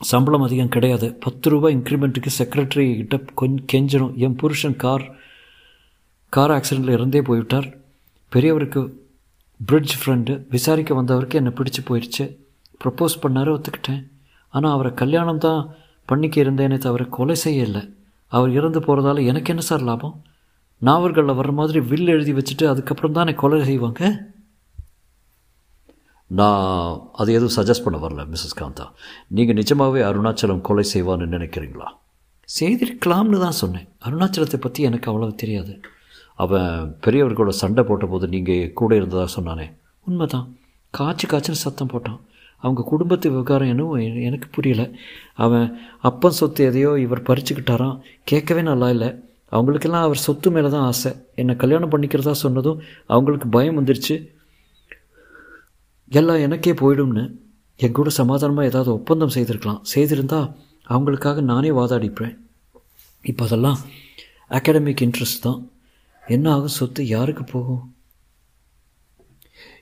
சம்பளம் 0.00 0.42
அதிகம் 0.42 0.68
கிடையாது. 0.68 1.14
பத்து 1.14 1.50
ரூபாய் 1.50 1.76
இன்க்ரிமெண்ட்டுக்கு 1.76 2.30
செக்ரட்டரி 2.38 2.96
கிட்ட 2.96 3.20
கொஞ்சம் 3.34 3.70
கெஞ்சணும் 3.72 4.14
என் 4.14 4.36
புருஷன் 4.36 4.76
கார் 4.76 5.04
கார் 6.28 6.50
ஆக்சிடெண்ட்டில் 6.50 6.96
இறந்தே 6.98 7.22
போய்விட்டார். 7.22 7.81
பெரியவருக்கு 8.34 8.80
பிரிட்ஜ் 9.60 9.94
ஃப்ரெண்டு 10.00 10.32
விசாரிக்க 10.54 10.92
வந்தவருக்கு 10.98 11.38
என்னை 11.40 11.52
பிடிச்சி 11.58 11.82
போயிடுச்சு 11.88 12.24
ப்ரப்போஸ் 12.82 13.14
பண்ணார் 13.24 13.50
ஒத்துக்கிட்டேன். 13.54 14.02
ஆனால் 14.54 14.74
அவரை 14.76 14.90
கல்யாணம் 15.00 15.42
தான் 15.46 15.60
பண்ணிக்க 16.10 16.36
இருந்தேனே 16.44 16.78
தவிர 16.86 17.02
கொலை 17.16 17.36
செய்ய 17.44 17.68
இல்லை 17.68 17.82
அவர் 18.36 18.56
இறந்து 18.58 18.80
போகிறதால 18.86 19.24
எனக்கு 19.30 19.52
என்ன 19.52 19.62
சார் 19.68 19.86
லாபம்? 19.88 20.14
நாவல்களில் 20.88 21.38
வர்ற 21.40 21.52
மாதிரி 21.60 21.80
வில் 21.90 22.12
எழுதி 22.16 22.32
வச்சுட்டு 22.38 22.64
அதுக்கப்புறம் 22.72 23.16
தான் 23.18 23.34
கொலை 23.42 23.58
செய்வாங்க? 23.70 24.02
நான் 26.38 26.66
அது 27.20 27.30
எதுவும் 27.38 27.56
சஜஸ்ட் 27.56 27.84
பண்ண 27.86 27.98
வரல 28.04 28.22
மிஸ்ஸஸ் 28.32 28.60
காந்தா. 28.60 28.86
நீங்கள் 29.36 29.58
நிஜமாகவே 29.60 30.02
அருணாச்சலம் 30.10 30.66
கொலை 30.68 30.84
செய்வான்னு 30.94 31.34
நினைக்கிறீங்களா? 31.36 31.88
செய்திருக்கலாம்னு 32.58 33.40
தான் 33.46 33.60
சொன்னேன். 33.62 33.88
அருணாச்சலத்தை 34.06 34.60
பற்றி 34.66 34.82
எனக்கு 34.90 35.10
அவ்வளோ 35.10 35.34
தெரியாது. 35.42 35.74
அவன் 36.34 36.98
பெரியவர்களோட 37.06 37.48
சண்டை 37.48 37.84
போட்டபோது 37.84 38.28
நீங்கள் 38.28 38.72
கூட 38.72 38.96
இருந்ததாக 38.96 39.40
சொன்னானே. 39.40 39.72
உண்மைதான். 40.00 40.56
காய்ச்சி 40.90 41.26
காய்ச்சின்னு 41.26 41.64
சத்தம் 41.64 41.90
போட்டான். 41.92 42.20
அவங்க 42.58 42.82
குடும்பத்து 42.82 43.30
விவகாரம் 43.30 43.68
என்னவோ 43.68 44.02
எனக்கு 44.02 44.48
புரியல. 44.48 44.90
அவன் 45.34 45.78
அப்பன் 46.00 46.30
சொத்து 46.30 46.64
எதையோ 46.64 46.98
இவர் 46.98 47.22
பறிச்சுக்கிட்டாராம். 47.22 47.98
கேட்கவே 48.24 48.62
நல்லா 48.62 48.90
இல்லை. 48.90 49.08
அவங்களுக்கெல்லாம் 49.48 50.02
அவர் 50.02 50.16
சொத்து 50.16 50.50
மேலே 50.50 50.68
தான் 50.68 50.82
ஆசை. 50.82 51.12
என்னை 51.34 51.56
கல்யாணம் 51.56 51.90
பண்ணிக்கிறதா 51.90 52.30
சொன்னதும் 52.30 52.82
அவங்களுக்கு 53.06 53.48
பயம் 53.48 53.78
வந்துருச்சு. 53.78 54.28
எல்லாம் 56.08 56.38
எனக்கே 56.38 56.72
போயிடும்னு. 56.72 57.34
என் 57.76 57.92
கூட 57.92 58.10
சமாதானமாக 58.10 58.68
ஏதாவது 58.68 58.92
ஒப்பந்தம் 58.92 59.28
செய்திருக்கலாம். 59.28 59.82
செய்திருந்தா 59.94 60.54
அவங்களுக்காக 60.88 61.40
நானே 61.40 61.70
வாதாடிப்பேன். 61.70 62.38
இப்போ 63.22 63.44
அதெல்லாம் 63.44 63.78
அகாடமிக் 64.50 65.02
இன்ட்ரெஸ்ட் 65.06 65.42
தான். 65.42 65.70
என்ன 66.26 66.52
ஆகும்? 66.52 66.68
சொத்து 66.68 67.06
யாருக்கு 67.06 67.44
போகும்? 67.44 67.94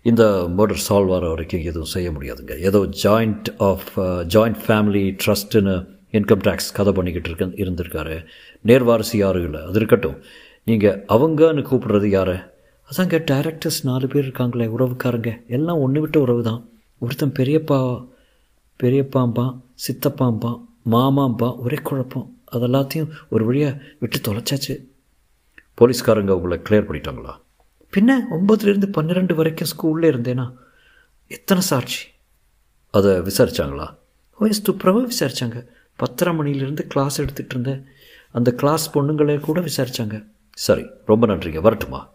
இந்த 0.02 0.50
மர்டர் 0.56 0.82
சால்வ் 0.88 1.12
ஆகிற 1.12 1.28
வரைக்கும் 1.28 1.60
எதுவும் 1.60 1.84
செய்ய 1.84 2.10
முடியாதுங்க. 2.10 2.58
ஏதோ 2.58 2.78
ஜாயிண்ட் 2.78 3.44
ஆஃப் 3.58 4.00
ஜாயிண்ட் 4.34 4.56
ஃபேமிலி 4.66 5.18
ட்ரஸ்ட்டுன்னு 5.26 5.98
இன்கம் 6.12 6.42
டேக்ஸ் 6.46 6.72
கதை 6.74 6.92
பண்ணிக்கிட்டு 6.92 7.30
இருக்க 7.30 7.44
இருந்திருக்காரு. 7.44 8.24
நேர்வாரிசு 8.64 9.16
யாரும் 9.16 9.44
இல்லை. 9.44 9.60
அது 9.60 9.74
இருக்கட்டும். 9.74 10.22
நீங்கள் 10.64 11.04
அவங்கன்னு 11.08 11.64
கூப்பிடுறது 11.70 12.06
யாரை? 12.06 12.34
அதாங்க 12.90 13.18
டைரக்டர்ஸ் 13.30 13.82
நாலு 13.82 14.06
பேர் 14.06 14.28
இருக்காங்களே 14.28 14.70
உறவுக்காரங்க. 14.78 15.46
எல்லாம் 15.46 15.78
ஒன்று 15.78 16.00
விட்ட 16.00 16.20
உறவு 16.20 16.42
தான் 16.42 16.68
ஒருத்தன் 16.98 17.32
பெரியப்பா 17.32 18.08
பெரியப்பாம்பான் 18.82 19.60
சித்தப்பாம்பான் 19.88 20.60
மாமாம்பா 20.90 21.58
ஒரே 21.58 21.76
குழப்பம். 21.82 22.40
அதெல்லாத்தையும் 22.52 23.08
ஒரு 23.30 23.44
வழியாக 23.44 23.82
விட்டு 23.98 24.18
தொலைச்சாச்சு. 24.18 24.89
போலீஸ்காரங்க 25.78 26.30
உங்களை 26.30 26.58
கிளியர் 26.68 26.88
பண்ணிட்டாங்களா? 26.88 27.32
பின்ன 27.94 28.16
ஒம்பதுலேருந்து 28.30 28.86
பன்னிரெண்டு 28.92 29.34
வரைக்கும் 29.34 29.68
ஸ்கூலில் 29.72 30.10
இருந்தேனா? 30.12 30.52
எத்தனை 31.26 31.62
சாட்சி? 31.62 32.08
அதை 32.90 33.10
விசாரிச்சாங்களா? 33.18 33.86
ஓ 34.38 34.46
எஸ் 34.46 34.70
துப்புரவாக 34.70 35.08
விசாரித்தாங்க 35.12 35.66
பத்தரை 35.96 36.36
மணிலேருந்து 36.36 36.82
கிளாஸ் 36.82 37.22
எடுத்துகிட்டு 37.22 37.54
இருந்தேன் 37.56 37.86
அந்த 38.32 38.52
கிளாஸ் 38.52 38.98
பொண்ணுங்களே 38.98 39.40
கூட 39.40 39.60
விசாரித்தாங்க 39.60 40.26
சரி 40.52 40.86
ரொம்ப 41.06 41.26
நன்றிங்க. 41.26 41.60
வரட்டுமா? 41.60 42.08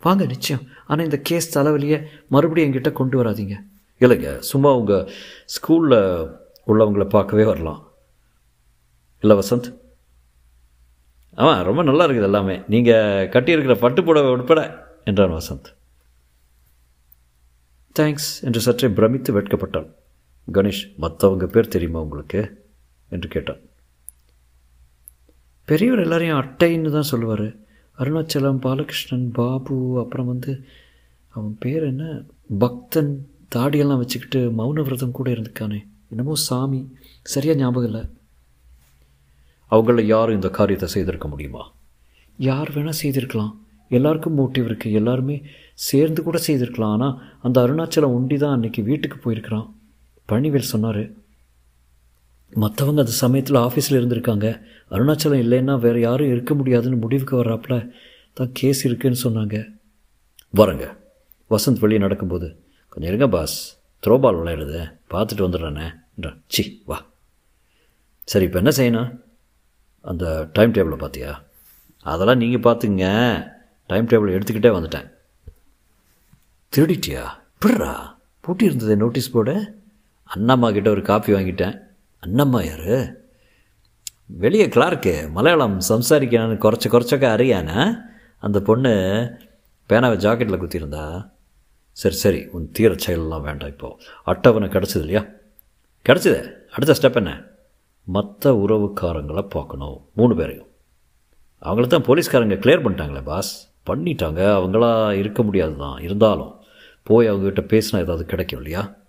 வாங்க 0.00 0.24
நிச்சயம். 0.24 0.62
ஆனால் 0.86 1.04
இந்த 1.04 1.18
கேஸ் 1.18 1.58
தலைவலியை 1.58 2.04
மறுபடியும் 2.28 2.72
என்கிட்ட 2.72 2.92
கொண்டு 2.92 3.24
வராதீங்க. 3.24 3.54
இல்லைங்க 4.00 4.38
சும்மா 4.38 4.74
உங்கள் 4.76 5.10
ஸ்கூலில் 5.54 6.30
உள்ளவங்களை 6.66 7.08
பார்க்கவே 7.08 7.44
வரலாம். 7.44 7.80
இல்லை 9.20 9.36
வசந்த் 9.36 9.68
ஆமாம் 11.36 11.64
ரொம்ப 11.64 11.82
நல்லா 11.82 12.06
இருக்குது 12.06 12.22
எல்லாமே. 12.22 12.62
நீங்கள் 12.68 13.28
கட்டியிருக்கிற 13.28 13.74
பட்டுப்புடவை 13.74 14.30
உட்பட 14.30 14.60
என்றான் 15.04 15.30
வசந்த். 15.30 15.74
தேங்க்ஸ் 17.98 18.30
என்று 18.42 18.60
சற்றே 18.60 18.88
பிரமித்து 18.88 19.40
வெட்கப்பட்டாள் 19.40 19.94
கணேஷ் 20.52 20.84
மற்றவங்க 21.00 21.46
பேர் 21.46 21.68
தெரியுமா 21.68 22.00
உங்களுக்கு? 22.00 22.64
என்று 23.08 23.28
கேட்டான். 23.28 23.60
பெரியவர் 25.64 26.00
எல்லாரையும் 26.00 26.38
அட்டைன்னு 26.38 26.90
தான் 26.90 27.02
சொல்லுவார். 27.02 27.46
அருணாச்சலம் 27.98 28.60
பாலகிருஷ்ணன் 28.60 29.30
பாபு 29.32 29.98
அப்புறம் 29.98 30.26
வந்து 30.26 30.64
அவன் 31.28 31.56
பேர் 31.60 31.82
என்ன? 31.82 32.22
பக்தன் 32.58 33.28
தாடியெல்லாம் 33.54 33.98
வச்சுக்கிட்டு 33.98 34.50
மௌன 34.58 34.82
விரதம் 34.82 35.10
கூட 35.10 35.30
இருந்துக்கானே. 35.30 35.82
என்னமோ 36.08 36.34
சாமி. 36.34 36.94
சரியாக 37.22 37.58
ஞாபகம் 37.58 37.90
இல்லை. 37.90 38.08
அவங்கள 39.70 40.02
யாரும் 40.14 40.34
இந்த 40.34 40.48
காரியத்தை 40.48 40.88
செய்திருக்க 40.88 41.28
முடியுமா? 41.28 41.62
யார் 42.38 42.70
வேணால் 42.74 43.00
செய்திருக்கலாம். 43.02 43.52
எல்லாருக்கும் 43.88 44.38
மோட்டிவ் 44.38 44.66
இருக்குது 44.68 44.92
எல்லாருமே 44.92 45.36
சேர்ந்து 45.74 46.20
கூட 46.22 46.38
செய்திருக்கலாம். 46.38 46.92
ஆனால் 46.96 47.14
அந்த 47.42 47.56
அருணாச்சலம் 47.64 48.14
ஒண்டி 48.16 48.36
தான் 48.36 48.54
அன்றைக்கி 48.56 48.82
வீட்டுக்கு 48.82 49.18
போயிருக்கிறான். 49.18 49.66
பழனிவேல் 50.28 50.72
சொன்னார் 50.74 51.04
மற்றவங்க 52.52 53.02
அந்த 53.04 53.14
சமயத்தில் 53.22 53.56
ஆஃபீஸில் 53.56 53.98
இருந்திருக்காங்க. 54.00 54.46
அருணாச்சலம் 54.90 55.42
இல்லைன்னா 55.44 55.74
வேறு 55.78 56.00
யாரும் 56.00 56.32
இருக்க 56.34 56.54
முடியாதுன்னு 56.54 57.02
முடிவுக்கு 57.04 57.34
வர்றாப்புல 57.42 57.92
தான் 58.32 58.52
கேஸ் 58.52 58.84
இருக்குன்னு 58.84 59.18
சொன்னாங்க. 59.24 59.56
வரங்க. 60.54 60.86
வசந்த் 61.50 61.82
வெளியே 61.84 62.00
நடக்கும்போது 62.00 62.48
கொஞ்சம் 62.88 63.10
இருங்க 63.12 63.28
பாஸ் 63.28 63.56
த்ரோபால் 64.02 64.38
விளையாடுது. 64.40 64.80
பார்த்துட்டு 65.12 65.46
வந்துடுறேண்ணே 65.46 65.86
என்றான் 66.16 66.40
சி 66.48 66.82
வா. 66.84 66.98
சரி 68.24 68.44
இப்போ 68.44 68.58
என்ன 68.58 68.72
செய்யணும்? 68.78 69.10
அந்த 70.10 70.48
டைம் 70.52 70.72
டேபிளை 70.72 70.98
பார்த்தியா 71.02 71.32
அதெல்லாம் 72.06 72.40
நீங்கள் 72.42 72.64
பார்த்துங்க 72.66 73.06
டைம் 73.86 74.06
டேபிள் 74.06 74.34
எடுத்துக்கிட்டே 74.36 74.70
வந்துட்டேன். 74.76 75.06
திருடிட்டியா? 76.72 77.22
பிடுறா 77.60 77.92
பூட்டி 78.40 78.64
இருந்தது 78.64 78.96
நோட்டீஸ் 78.96 79.30
போர்டு 79.30 79.54
அண்ணம்மா 80.36 80.72
கிட்ட 80.72 80.90
ஒரு 80.90 81.02
காப்பி 81.02 81.32
வாங்கிட்டேன். 81.32 81.76
அண்ணம்மா 82.22 82.60
யார்? 82.66 82.98
வெளியே 84.26 84.66
கிளார்க்கு 84.66 85.14
மலையாளம் 85.30 85.78
சம்சாரிக்கணும்னு 85.88 86.62
குறைச்ச 86.64 86.86
குறைச்சக்க 86.88 87.26
அறியானே? 87.36 87.80
அந்த 88.38 88.60
பொண்ணு 88.60 88.92
பேனாவை 89.88 90.16
ஜாக்கெட்டில் 90.24 90.62
குத்திருந்தா 90.62 91.04
சரி 91.96 92.14
சரி 92.14 92.40
உன் 92.52 92.70
தீர 92.72 92.94
செயலெல்லாம் 92.94 93.46
வேண்டாம் 93.48 93.68
இப்போது 93.68 94.02
அட்டவணை 94.24 94.68
கிடச்சிது 94.68 95.04
இல்லையா? 95.04 95.22
கிடச்சிது. 96.08 96.40
அடுத்த 96.70 96.94
ஸ்டெப் 97.00 97.14
என்ன? 97.14 97.32
மற்ற 98.06 98.52
உறவுக்காரங்களை 98.66 99.42
பார்க்கணும். 99.48 100.08
மூணு 100.14 100.34
பேரையும். 100.36 100.68
அவங்கள 101.62 101.86
தான் 101.86 102.04
போலீஸ்காரங்க 102.04 102.56
கிளியர் 102.64 102.84
பண்ணிட்டாங்களே 102.84 103.22
பாஸ் 103.24 103.74
பண்ணிட்டாங்க. 103.90 104.40
அவங்களா 104.58 105.12
இருக்க 105.12 105.42
முடியாது 105.42 105.76
தான் 105.76 105.98
இருந்தாலும் 105.98 106.54
போய் 107.02 107.30
அவங்ககிட்ட 107.30 107.64
பேசினா 107.72 107.98
ஏதாவது 107.98 108.24
கிடைக்கும் 108.26 108.58
இல்லையா? 108.58 109.04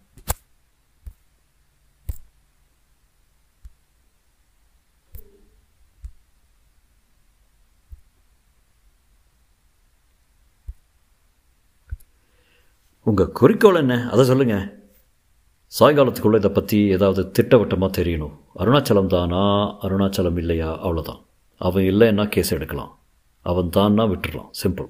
உங்கள் 13.03 13.31
குறிக்கோள் 13.31 13.75
என்ன? 13.75 14.09
அதை 14.11 14.25
சொல்லுங்கள் 14.25 14.76
சாயங்காலத்துக்குள்ளே 15.79 16.35
இதை 16.35 16.49
பற்றி 16.49 16.87
ஏதாவது 16.87 17.31
திட்டவட்டமாக 17.31 18.01
தெரியணும். 18.01 18.35
அருணாச்சலம் 18.59 19.07
தானா 19.07 19.41
அருணாச்சலம் 19.81 20.37
இல்லையா? 20.37 20.87
அவ்வளோதான் 20.87 21.21
அவன் 21.61 21.83
இல்லைன்னா 21.83 22.25
கேஸ் 22.27 22.51
எடுக்கலாம். 22.53 22.99
அவன் 23.41 23.69
தான்னா 23.77 24.03
விட்டுடலாம் 24.11 24.49
சிம்பிள் 24.63 24.87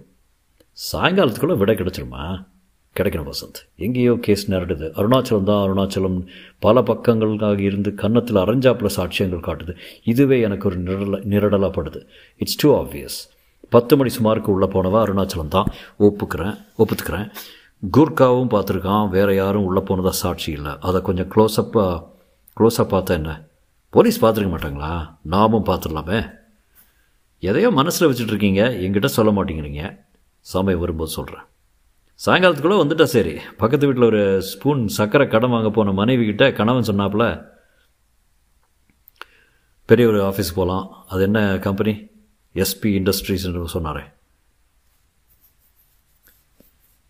சாயங்காலத்துக்குள்ளே 0.92 1.58
விடை 1.58 1.76
கிடச்சிருமா? 1.76 2.46
கிடைக்கணும் 2.96 3.30
வசந்த். 3.32 3.60
எங்கேயோ 3.76 4.18
கேஸ் 4.22 4.52
நேரிடுது. 4.52 4.86
அருணாச்சலம் 5.00 5.44
தான் 5.44 5.64
அருணாச்சலம். 5.68 6.28
பல 6.60 6.82
பக்கங்களாக 6.82 7.60
இருந்து 7.60 7.94
கன்னத்தில் 7.94 8.36
அரஞ்சாப்பில் 8.36 8.96
சாட்சியங்கள் 8.96 9.46
காட்டுது. 9.48 9.76
இதுவே 10.04 10.42
எனக்கு 10.42 10.70
ஒரு 10.70 10.84
நிரல 10.84 11.20
நிரடலாகப்படுது 11.34 12.02
இட்ஸ் 12.38 12.60
டூ 12.62 12.70
ஆப்வியஸ் 12.82 13.20
பத்து 13.70 13.98
மணி 13.98 14.10
சுமாருக்கு 14.16 14.52
உள்ளே 14.56 14.66
போனவா? 14.66 15.00
அருணாச்சலம் 15.06 15.48
தான் 15.48 15.72
ஒப்புக்கிறேன். 16.00 16.58
ஒப்புத்துக்கிறேன். 16.78 17.30
குர்காவும் 17.84 18.52
பார்த்துருக்கான் 18.54 19.10
வேறு 19.10 19.36
யாரும் 19.36 19.64
உள்ளே 19.64 19.82
போனதாக 19.82 20.16
சாட்சி 20.16 20.52
இல்லை. 20.52 20.78
அதை 20.80 21.02
கொஞ்சம் 21.02 21.30
க்ளோஸ்அப்பாக 21.34 22.04
க்ளோஸாக 22.60 22.86
பார்த்தா 22.94 23.10
என்ன? 23.10 23.50
போலீஸ் 23.90 24.26
பார்த்துருக்க 24.26 24.52
மாட்டாங்களா? 24.54 25.18
நாமும் 25.24 25.66
பார்த்துடலாமே. 25.66 26.34
எதையோ 27.40 27.70
மனசில் 27.70 28.10
வச்சுட்ருக்கீங்க 28.10 28.64
என்கிட்ட 28.86 29.06
சொல்ல 29.06 29.32
மாட்டேங்கிறீங்க. 29.32 30.00
சமயம் 30.40 30.80
வரும்போது 30.80 31.12
சொல்கிறேன் 31.12 31.46
சாயங்காலத்துக்குள்ளே 32.26 32.80
வந்துட்டா 32.82 33.04
சரி. 33.04 33.40
பக்கத்து 33.58 33.86
வீட்டில் 33.86 34.06
ஒரு 34.06 34.42
ஸ்பூன் 34.42 34.88
சர்க்கரை 34.88 35.28
கடன் 35.28 35.50
வாங்க 35.50 35.70
போன 35.70 35.92
மனைவி 35.92 36.26
கிட்ட 36.26 36.52
கணவன் 36.52 36.90
சொன்னாப்புல 36.92 37.54
பெரிய 39.86 40.08
ஒரு 40.08 40.22
ஆஃபீஸ் 40.22 40.56
போகலாம் 40.56 41.06
அது 41.08 41.22
என்ன 41.22 41.58
கம்பெனி 41.58 41.94
எஸ்பி 42.54 42.90
இண்டஸ்ட்ரீஸ்ன்னு 43.00 43.66
சொன்னாரே. 43.74 44.04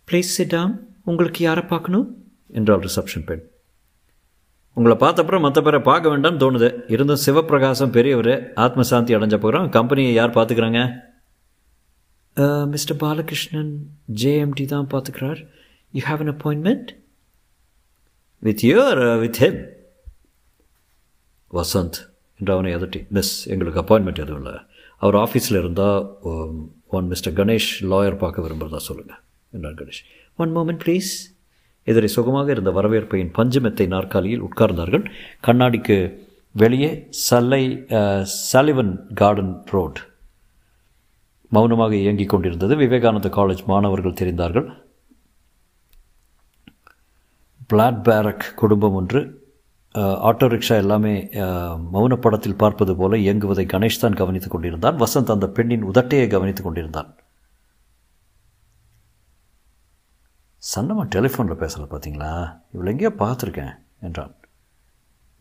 ப்ளீஸ் 0.09 0.33
சிட்டாம் 0.37 0.73
உங்களுக்கு 1.11 1.41
யாரை 1.45 1.63
பார்க்கணும்? 1.71 2.07
என்றால் 2.57 2.83
ரிசப்ஷன் 2.85 3.25
பெண். 3.29 3.43
உங்களை 4.77 4.95
பார்த்தப்பறம் 5.03 5.43
மற்ற 5.45 5.59
பேரை 5.65 5.79
பார்க்க 5.87 6.11
வேண்டாம்னு 6.13 6.41
தோணுது. 6.43 6.69
இருந்தும் 6.93 7.23
சிவப்பிரகாசம் 7.25 7.93
பெரியவர் 7.97 8.33
ஆத்மசாந்தி 8.65 9.15
அடைஞ்ச 9.17 9.37
போகிறோம். 9.45 9.67
கம்பெனியை 9.77 10.13
யார் 10.19 10.35
பார்த்துக்கிறாங்க? 10.37 10.81
மிஸ்டர் 12.73 12.99
பாலகிருஷ்ணன் 13.03 13.73
ஜேஎம்டி 14.21 14.65
தான் 14.73 14.89
பார்த்துக்கிறார். 14.93 15.39
You 15.97 16.01
have 16.09 16.23
an 16.25 16.33
appointment 16.35 16.89
with 18.47 18.63
your 18.71 19.01
with 19.23 19.39
him 19.43 19.59
Vasanth 21.59 21.99
என்று 22.39 22.51
அவனை 22.55 22.71
எதட்டி 22.77 22.99
மிஸ் 23.17 23.35
எங்களுக்கு 23.53 23.81
அப்பாயின்மெண்ட் 23.83 24.23
எதுவும் 24.25 24.41
இல்லை. 24.43 24.57
அவர் 25.03 25.17
ஆஃபீஸில் 25.23 25.61
இருந்தால் 25.61 26.01
ஒன் 26.97 27.07
மிஸ்டர் 27.13 27.37
கணேஷ் 27.39 27.71
லாயர் 27.93 28.21
பார்க்க 28.25 28.45
விரும்புகிறதா 28.47 28.81
சொல்லுங்கள் 28.89 29.21
என்றார் 29.55 29.79
கணேஷ். 29.79 30.03
ஒன் 30.41 30.53
மோமெண்ட் 30.57 30.81
ப்ளீஸ் 30.83 31.11
எதிரே 31.87 32.07
சுகமாக 32.15 32.47
இருந்த 32.55 32.71
வரவேற்பையின் 32.77 33.33
பஞ்சமெத்தை 33.37 33.85
நாற்காலியில் 33.93 34.45
உட்கார்ந்தார்கள். 34.47 35.05
கண்ணாடிக்கு 35.47 35.97
வெளியே 36.61 36.91
சல்லை 37.27 37.63
சலிவன் 38.51 38.93
கார்டன் 39.21 39.55
ரோட் 39.73 39.99
மௌனமாக 41.55 41.93
இயங்கிக் 42.03 42.31
கொண்டிருந்தது 42.31 42.75
விவேகானந்த 42.75 43.29
காலேஜ் 43.35 43.61
மாணவர்கள் 43.71 44.19
தெரிந்தார்கள். 44.21 44.67
பிளாட் 47.71 48.01
பேரக் 48.07 48.45
குடும்பம் 48.61 48.97
ஒன்று. 48.99 49.21
ஆட்டோ 50.29 50.47
ரிக்ஷா 50.53 50.75
எல்லாமே 50.83 51.13
மௌன 51.93 52.15
படத்தில் 52.25 52.59
பார்ப்பது 52.63 52.93
போல 52.99 53.17
இயங்குவதை 53.25 53.65
கணேஷ் 53.73 54.01
தான் 54.03 54.19
கவனித்துக் 54.21 54.53
கொண்டிருந்தான். 54.55 54.99
வசந்த் 55.03 55.33
அந்த 55.35 55.47
பெண்ணின் 55.57 55.87
உதட்டையை 55.91 56.27
கவனித்துக் 56.35 56.67
கொண்டிருந்தான். 56.67 57.09
சன்னம்மா 60.63 61.03
டெலிஃபோனில் 61.15 61.61
பேசலை 61.61 61.85
பார்த்தீங்களா 61.89 62.31
இவ்வளோ 62.73 62.89
எங்கேயோ 62.93 63.11
பார்த்துருக்கேன் 63.21 63.73
என்றான். 64.07 64.33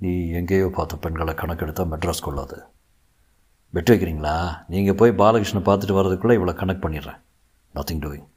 நீ 0.00 0.12
எங்கேயோ 0.38 0.66
பார்த்த 0.76 0.96
பெண்களை 1.04 1.32
கணக்கெடுத்தால் 1.40 1.90
மெட்ராஸ் 1.92 2.26
கொள்ளாது. 2.26 2.58
பெட் 3.74 3.90
வைக்கிறீங்களா? 3.92 4.34
நீங்கள் 4.72 4.98
போய் 5.00 5.18
பாலகிருஷ்ணன் 5.22 5.66
பார்த்துட்டு 5.68 5.96
வர்றதுக்குள்ளே 5.98 6.36
இவ்வளோ 6.38 6.54
கனெக்ட் 6.60 6.84
பண்ணிடுறேன். 6.84 7.20
நத்திங் 7.74 8.02
டூயிங் 8.04 8.28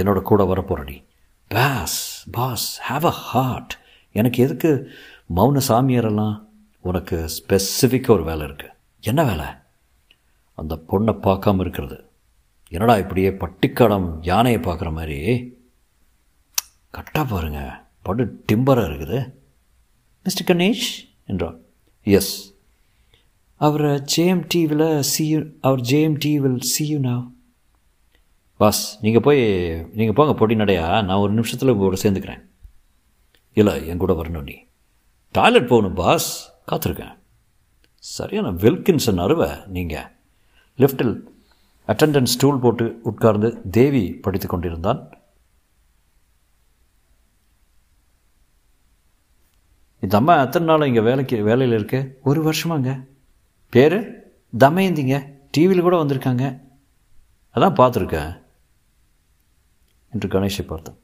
என்னோட 0.00 0.22
கூட 0.30 0.42
வரப்போறடி. 0.52 0.96
Boss 1.50 2.00
boss 2.36 2.66
have 2.88 3.06
a 3.12 3.14
heart 3.28 3.74
எனக்கு 4.14 4.38
எதுக்கு 4.46 4.70
மௌன 5.38 5.60
சாமியாரெல்லாம்? 5.70 6.36
உனக்கு 6.84 7.16
ஸ்பெசிஃபிக்காக 7.38 8.16
ஒரு 8.18 8.24
வேலை 8.30 8.42
இருக்குது 8.48 8.76
என்ன 9.10 9.20
வேலை? 9.32 9.48
அந்த 10.58 10.74
பொண்ணை 10.90 11.14
பார்க்காம 11.26 11.60
இருக்கிறது. 11.60 11.98
என்னடா 12.72 12.94
இப்படியே 13.02 13.30
பட்டிக்காடம் 13.42 14.08
யானையை 14.30 14.60
பார்க்குற 14.60 14.90
மாதிரி? 14.98 15.20
கரெக்டாக 16.96 17.26
பாருங்க. 17.28 17.60
படு 18.06 18.44
டிம்பராக 18.52 18.88
இருக்குது. 18.90 19.18
மிஸ்டர் 20.22 20.56
கணேஷ் 20.56 20.88
என்றார். 21.26 21.58
எஸ் 22.02 22.32
அவர் 23.56 23.86
ஜேஎம்டிவில் 24.14 25.02
சியூ 25.12 25.38
அவர் 25.60 25.80
ஜேஎம்டிவில் 25.80 26.58
சியூ 26.72 26.98
நான் 26.98 27.24
பாஸ் 28.56 28.98
நீங்கள் 29.04 29.24
போய் 29.26 29.42
நீங்கள் 29.98 30.16
போங்க 30.18 30.34
பொடி 30.34 30.54
நடையா? 30.54 30.86
நான் 31.04 31.22
ஒரு 31.24 31.32
நிமிஷத்தில் 31.32 31.72
உங்களோட 31.74 31.96
சேர்ந்துக்கிறேன். 32.02 32.42
இல்லை 33.60 33.74
என் 33.86 34.02
கூட 34.02 34.12
வரணும் 34.12 34.46
நீ. 34.50 34.56
டாய்லெட் 35.32 35.68
போகணும் 35.68 35.94
பாஸ் 35.94 36.28
காத்திருக்கேன். 36.70 37.14
சரியான 37.98 38.50
வில்கின்சன் 38.50 39.22
அருவை 39.24 39.50
நீங்கள் 39.66 40.06
லிஃப்டில் 40.78 41.14
அட்டண்டன்ஸ் 41.86 42.34
ஸ்டூல் 42.36 42.62
போட்டு 42.64 43.00
உட்கார்ந்து 43.02 43.48
தேவி 43.70 44.04
படித்து 44.26 44.48
கொண்டிருந்தான். 44.48 45.21
இந்த 50.02 50.16
அம்மா 50.16 50.40
எத்தனை 50.40 50.68
நாள் 50.68 50.86
இங்கே 50.86 51.00
வேலைக்கு 51.00 51.42
வேலையில் 51.42 51.76
இருக்கு? 51.76 52.18
ஒரு 52.22 52.50
வருஷமாங்க. 52.50 53.04
பேர்? 53.68 54.24
தமயந்திங்க. 54.58 55.26
டிவியில் 55.50 55.82
கூட 55.82 56.04
வந்திருக்காங்க. 56.04 56.60
அதான் 57.54 57.74
பார்த்துருக்கேன். 57.74 58.40
என்று 60.12 60.28
கணேஷை 60.28 60.66
பார்த்தேன். 60.66 60.94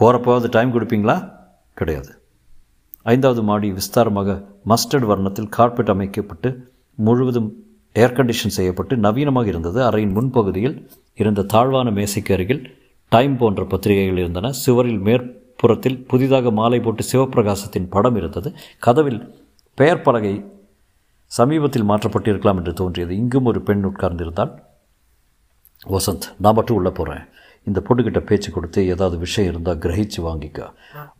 போகிறப்போ 0.00 0.34
அது 0.34 0.48
டைம் 0.48 0.74
கொடுப்பீங்களா? 0.74 1.32
கிடையாது. 1.74 2.22
ஐந்தாவது 3.02 3.42
மாடி 3.42 3.72
விஸ்தாரமாக 3.72 4.44
மஸ்டர்ட் 4.66 5.06
வர்ணத்தில் 5.06 5.48
கார்பெட் 5.48 5.88
அமைக்கப்பட்டு 5.88 6.72
முழுவதும் 6.94 7.64
ஏர் 7.92 8.12
கண்டிஷன் 8.12 8.56
செய்யப்பட்டு 8.58 8.96
நவீனமாக 8.96 9.46
இருந்தது. 9.46 9.82
அறையின் 9.82 10.14
முன்பகுதியில் 10.14 10.88
இருந்த 11.14 11.42
தாழ்வான 11.42 11.90
மேசைக்கு 11.90 12.34
அருகில் 12.34 12.90
டைம் 13.08 13.36
போன்ற 13.36 13.64
பத்திரிகைகள் 13.64 14.18
இருந்தன. 14.18 14.52
சுவரில் 14.52 14.98
மேற் 14.98 15.44
புறத்தில் 15.60 15.98
புதிதாக 16.10 16.50
மாலை 16.58 16.78
போட்டு 16.84 17.02
சிவப்பிரகாசத்தின் 17.12 17.90
படம் 17.94 18.16
இருந்தது. 18.20 18.48
கதவில் 18.86 19.20
பெயர் 19.78 20.04
பலகை 20.06 20.34
சமீபத்தில் 21.32 21.88
மாற்றப்பட்டிருக்கலாம் 21.90 22.58
என்று 22.60 22.72
தோன்றியது. 22.80 23.12
இங்கும் 23.22 23.48
ஒரு 23.50 23.60
பெண் 23.68 23.86
உட்கார்ந்திருந்தால் 23.90 24.52
வசந்த் 25.94 26.26
நான் 26.42 26.56
மட்டும் 26.58 26.78
உள்ளே 26.80 26.92
போகிறேன் 26.98 27.24
இந்த 27.66 27.78
பொண்ணுக்கிட்ட 27.86 28.20
பேச்சு 28.28 28.48
கொடுத்து 28.54 28.80
ஏதாவது 28.92 29.16
விஷயம் 29.24 29.50
இருந்தால் 29.52 29.80
கிரகிச்சு 29.84 30.20
வாங்கிக்க. 30.26 30.60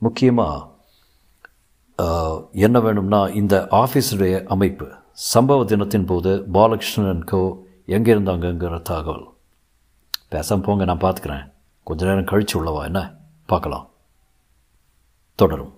முக்கியமாக 0.07 0.75
என்ன 2.67 2.77
வேணும்னா 2.87 3.21
இந்த 3.41 3.55
ஆஃபீஸுடைய 3.83 4.35
அமைப்பு. 4.55 4.87
சம்பவ 5.33 5.61
தினத்தின் 5.73 6.09
போது 6.11 6.33
பாலகிருஷ்ணன் 6.57 7.27
கோ 7.31 7.41
எங்கே 7.97 8.11
இருந்தாங்கங்கிற 8.15 8.79
தகவல். 8.91 9.27
பேசாமல் 10.33 10.65
போங்க 10.67 10.87
நான் 10.91 11.05
பார்த்துக்கிறேன் 11.05 11.45
கொஞ்ச 11.87 12.01
நேரம் 12.09 12.31
கழிச்சு 12.33 12.55
உள்ளவா 12.61 12.83
என்ன? 12.91 13.01
பார்க்கலாம் 13.53 13.87
தொடரும் 15.36 15.75